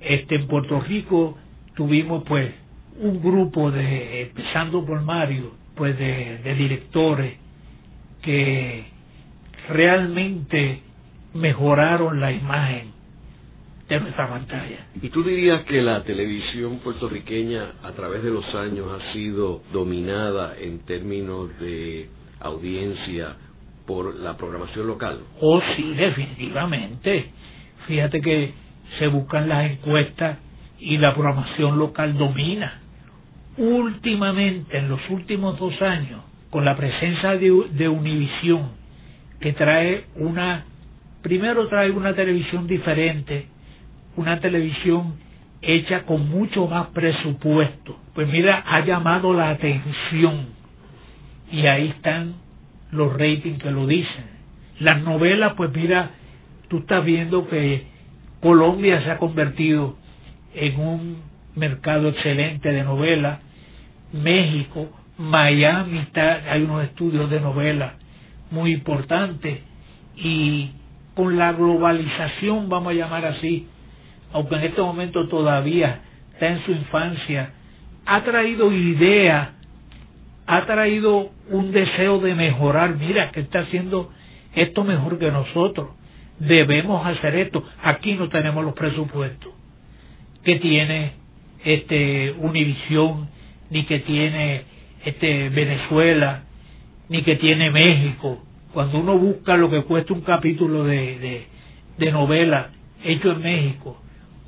este 0.00 0.36
en 0.36 0.46
Puerto 0.48 0.80
Rico 0.80 1.38
tuvimos 1.74 2.24
pues 2.24 2.52
un 2.98 3.22
grupo 3.22 3.70
de, 3.70 4.22
empezando 4.22 4.84
por 4.84 5.02
Mario, 5.02 5.52
pues 5.74 5.98
de, 5.98 6.38
de 6.38 6.54
directores 6.54 7.34
que 8.22 8.84
realmente 9.68 10.80
mejoraron 11.34 12.20
la 12.20 12.32
imagen 12.32 12.92
de 13.90 14.00
nuestra 14.00 14.28
pantalla. 14.28 14.86
¿Y 15.02 15.08
tú 15.08 15.24
dirías 15.24 15.62
que 15.62 15.82
la 15.82 16.04
televisión 16.04 16.78
puertorriqueña 16.78 17.72
a 17.82 17.90
través 17.92 18.22
de 18.22 18.30
los 18.30 18.44
años 18.54 18.86
ha 18.88 19.12
sido 19.12 19.62
dominada 19.72 20.54
en 20.58 20.78
términos 20.86 21.50
de 21.58 22.08
audiencia 22.38 23.34
por 23.86 24.14
la 24.14 24.36
programación 24.36 24.86
local? 24.86 25.18
Oh, 25.40 25.60
sí, 25.74 25.92
definitivamente. 25.94 27.30
Fíjate 27.88 28.20
que 28.20 28.52
se 29.00 29.08
buscan 29.08 29.48
las 29.48 29.68
encuestas 29.72 30.38
y 30.78 30.96
la 30.96 31.12
programación 31.12 31.76
local 31.76 32.16
domina. 32.16 32.80
Últimamente, 33.56 34.78
en 34.78 34.88
los 34.88 35.00
últimos 35.10 35.58
dos 35.58 35.82
años, 35.82 36.22
con 36.50 36.64
la 36.64 36.76
presencia 36.76 37.36
de, 37.36 37.50
de 37.72 37.88
Univisión, 37.88 38.70
que 39.40 39.52
trae 39.52 40.04
una, 40.14 40.64
primero 41.22 41.66
trae 41.66 41.90
una 41.90 42.14
televisión 42.14 42.68
diferente, 42.68 43.46
una 44.16 44.40
televisión 44.40 45.14
hecha 45.62 46.04
con 46.04 46.28
mucho 46.28 46.66
más 46.66 46.88
presupuesto. 46.88 47.98
Pues 48.14 48.28
mira, 48.28 48.64
ha 48.66 48.84
llamado 48.84 49.32
la 49.34 49.50
atención 49.50 50.48
y 51.50 51.66
ahí 51.66 51.88
están 51.88 52.34
los 52.90 53.12
ratings 53.12 53.62
que 53.62 53.70
lo 53.70 53.86
dicen. 53.86 54.24
Las 54.78 55.02
novelas, 55.02 55.54
pues 55.56 55.70
mira, 55.72 56.10
tú 56.68 56.78
estás 56.78 57.04
viendo 57.04 57.48
que 57.48 57.86
Colombia 58.40 59.02
se 59.02 59.10
ha 59.10 59.18
convertido 59.18 59.96
en 60.54 60.80
un 60.80 61.22
mercado 61.54 62.08
excelente 62.08 62.72
de 62.72 62.82
novelas, 62.82 63.40
México, 64.12 64.90
Miami, 65.18 66.06
hay 66.14 66.62
unos 66.62 66.84
estudios 66.84 67.28
de 67.30 67.40
novelas 67.40 67.92
muy 68.50 68.72
importantes 68.72 69.60
y 70.16 70.70
con 71.14 71.36
la 71.36 71.52
globalización, 71.52 72.68
vamos 72.68 72.92
a 72.92 72.96
llamar 72.96 73.26
así, 73.26 73.68
aunque 74.32 74.56
en 74.56 74.64
este 74.64 74.80
momento 74.80 75.28
todavía 75.28 76.00
está 76.32 76.48
en 76.48 76.64
su 76.64 76.72
infancia, 76.72 77.52
ha 78.06 78.22
traído 78.22 78.72
ideas, 78.72 79.50
ha 80.46 80.66
traído 80.66 81.30
un 81.48 81.72
deseo 81.72 82.18
de 82.20 82.34
mejorar. 82.34 82.96
Mira, 82.96 83.30
que 83.30 83.40
está 83.40 83.60
haciendo 83.60 84.10
esto 84.54 84.84
mejor 84.84 85.18
que 85.18 85.30
nosotros. 85.30 85.90
Debemos 86.38 87.06
hacer 87.06 87.34
esto. 87.36 87.62
Aquí 87.82 88.14
no 88.14 88.28
tenemos 88.28 88.64
los 88.64 88.74
presupuestos 88.74 89.52
que 90.42 90.56
tiene 90.56 91.12
este 91.64 92.32
Univisión, 92.38 93.28
ni 93.68 93.84
que 93.84 94.00
tiene 94.00 94.62
este 95.04 95.50
Venezuela, 95.50 96.44
ni 97.08 97.22
que 97.22 97.36
tiene 97.36 97.70
México. 97.70 98.42
Cuando 98.72 98.98
uno 99.00 99.18
busca 99.18 99.56
lo 99.56 99.70
que 99.70 99.82
cuesta 99.82 100.14
un 100.14 100.22
capítulo 100.22 100.84
de, 100.84 101.46
de 101.98 102.12
novela 102.12 102.70
hecho 103.04 103.32
en 103.32 103.42
México, 103.42 104.00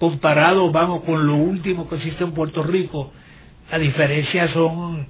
comparado, 0.03 0.73
vamos, 0.73 1.05
con 1.05 1.29
lo 1.29 1.37
último 1.37 1.89
que 1.89 1.95
existe 1.95 2.25
en 2.25 2.33
Puerto 2.33 2.65
Rico, 2.65 3.13
la 3.71 3.79
diferencia 3.79 4.53
son 4.53 5.07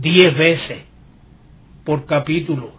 10 0.00 0.38
veces 0.38 0.84
por 1.84 2.06
capítulo, 2.06 2.70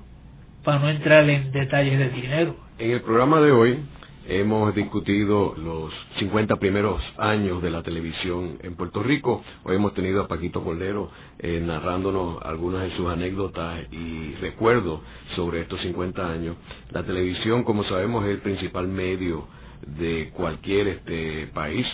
para 0.63 0.79
no 0.79 0.89
entrar 0.89 1.29
en 1.29 1.51
detalles 1.51 1.99
de 1.99 2.09
dinero. 2.11 2.55
En 2.77 2.91
el 2.91 3.01
programa 3.01 3.41
de 3.41 3.51
hoy 3.51 3.77
hemos 4.25 4.73
discutido 4.73 5.53
los 5.57 5.91
50 6.19 6.55
primeros 6.55 7.01
años 7.17 7.61
de 7.61 7.71
la 7.71 7.83
televisión 7.83 8.57
en 8.63 8.77
Puerto 8.77 9.03
Rico. 9.03 9.43
Hoy 9.65 9.75
hemos 9.75 9.93
tenido 9.93 10.21
a 10.21 10.29
Paquito 10.29 10.63
Cordero 10.63 11.11
eh, 11.39 11.61
narrándonos 11.61 12.41
algunas 12.41 12.83
de 12.83 12.95
sus 12.95 13.09
anécdotas 13.09 13.81
y 13.91 14.33
recuerdos 14.35 15.01
sobre 15.35 15.59
estos 15.59 15.81
50 15.81 16.25
años. 16.25 16.55
La 16.91 17.03
televisión, 17.03 17.65
como 17.65 17.83
sabemos, 17.83 18.23
es 18.23 18.29
el 18.31 18.39
principal 18.39 18.87
medio 18.87 19.45
de 19.85 20.31
cualquier 20.33 20.87
este 20.87 21.47
país 21.53 21.85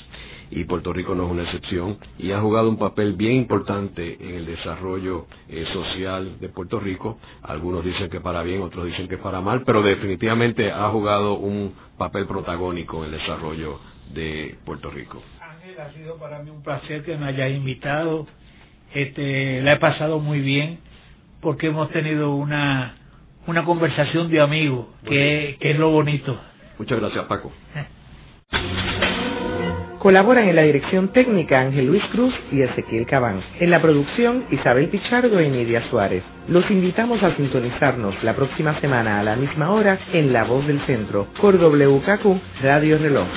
y 0.51 0.63
Puerto 0.63 0.91
Rico 0.93 1.13
no 1.13 1.25
es 1.25 1.31
una 1.31 1.43
excepción 1.43 1.97
y 2.17 2.31
ha 2.31 2.39
jugado 2.39 2.69
un 2.69 2.77
papel 2.77 3.13
bien 3.13 3.33
importante 3.33 4.17
en 4.19 4.35
el 4.35 4.45
desarrollo 4.45 5.27
eh, 5.47 5.65
social 5.73 6.39
de 6.39 6.49
Puerto 6.49 6.79
Rico. 6.79 7.19
Algunos 7.43 7.85
dicen 7.85 8.09
que 8.09 8.19
para 8.19 8.41
bien, 8.43 8.61
otros 8.61 8.85
dicen 8.87 9.07
que 9.07 9.17
para 9.17 9.41
mal, 9.41 9.63
pero 9.63 9.81
definitivamente 9.81 10.71
ha 10.71 10.89
jugado 10.89 11.35
un 11.35 11.75
papel 11.97 12.25
protagónico 12.25 13.03
en 13.03 13.13
el 13.13 13.19
desarrollo 13.19 13.79
de 14.13 14.55
Puerto 14.65 14.89
Rico. 14.89 15.21
Ángel, 15.39 15.79
ha 15.79 15.91
sido 15.93 16.17
para 16.17 16.41
mí 16.41 16.49
un 16.49 16.63
placer 16.63 17.03
que 17.03 17.15
me 17.15 17.27
hayas 17.27 17.51
invitado. 17.51 18.27
Este, 18.93 19.61
la 19.61 19.73
he 19.73 19.79
pasado 19.79 20.19
muy 20.19 20.41
bien 20.41 20.79
porque 21.41 21.67
hemos 21.67 21.91
tenido 21.91 22.33
una 22.33 22.95
una 23.49 23.65
conversación 23.65 24.29
de 24.29 24.41
amigos, 24.41 24.85
que, 25.05 25.57
que 25.59 25.71
es 25.71 25.77
lo 25.77 25.89
bonito. 25.89 26.39
Muchas 26.79 26.99
gracias, 26.99 27.25
Paco. 27.25 27.51
Colaboran 29.99 30.47
en 30.47 30.55
la 30.55 30.61
dirección 30.61 31.09
técnica 31.09 31.59
Ángel 31.59 31.87
Luis 31.87 32.01
Cruz 32.13 32.33
y 32.53 32.61
Ezequiel 32.61 33.05
Cabán. 33.05 33.41
En 33.59 33.69
la 33.69 33.81
producción 33.81 34.45
Isabel 34.49 34.87
Pichardo 34.87 35.41
y 35.41 35.49
Nidia 35.49 35.89
Suárez. 35.89 36.23
Los 36.47 36.71
invitamos 36.71 37.21
a 37.21 37.35
sintonizarnos 37.35 38.15
la 38.23 38.33
próxima 38.33 38.79
semana 38.79 39.19
a 39.19 39.23
la 39.23 39.35
misma 39.35 39.71
hora 39.71 39.99
en 40.13 40.31
La 40.31 40.45
Voz 40.45 40.65
del 40.67 40.79
Centro 40.85 41.27
por 41.41 41.57
WKQ 41.57 42.61
Radio 42.61 42.97
Reloj. 42.97 43.27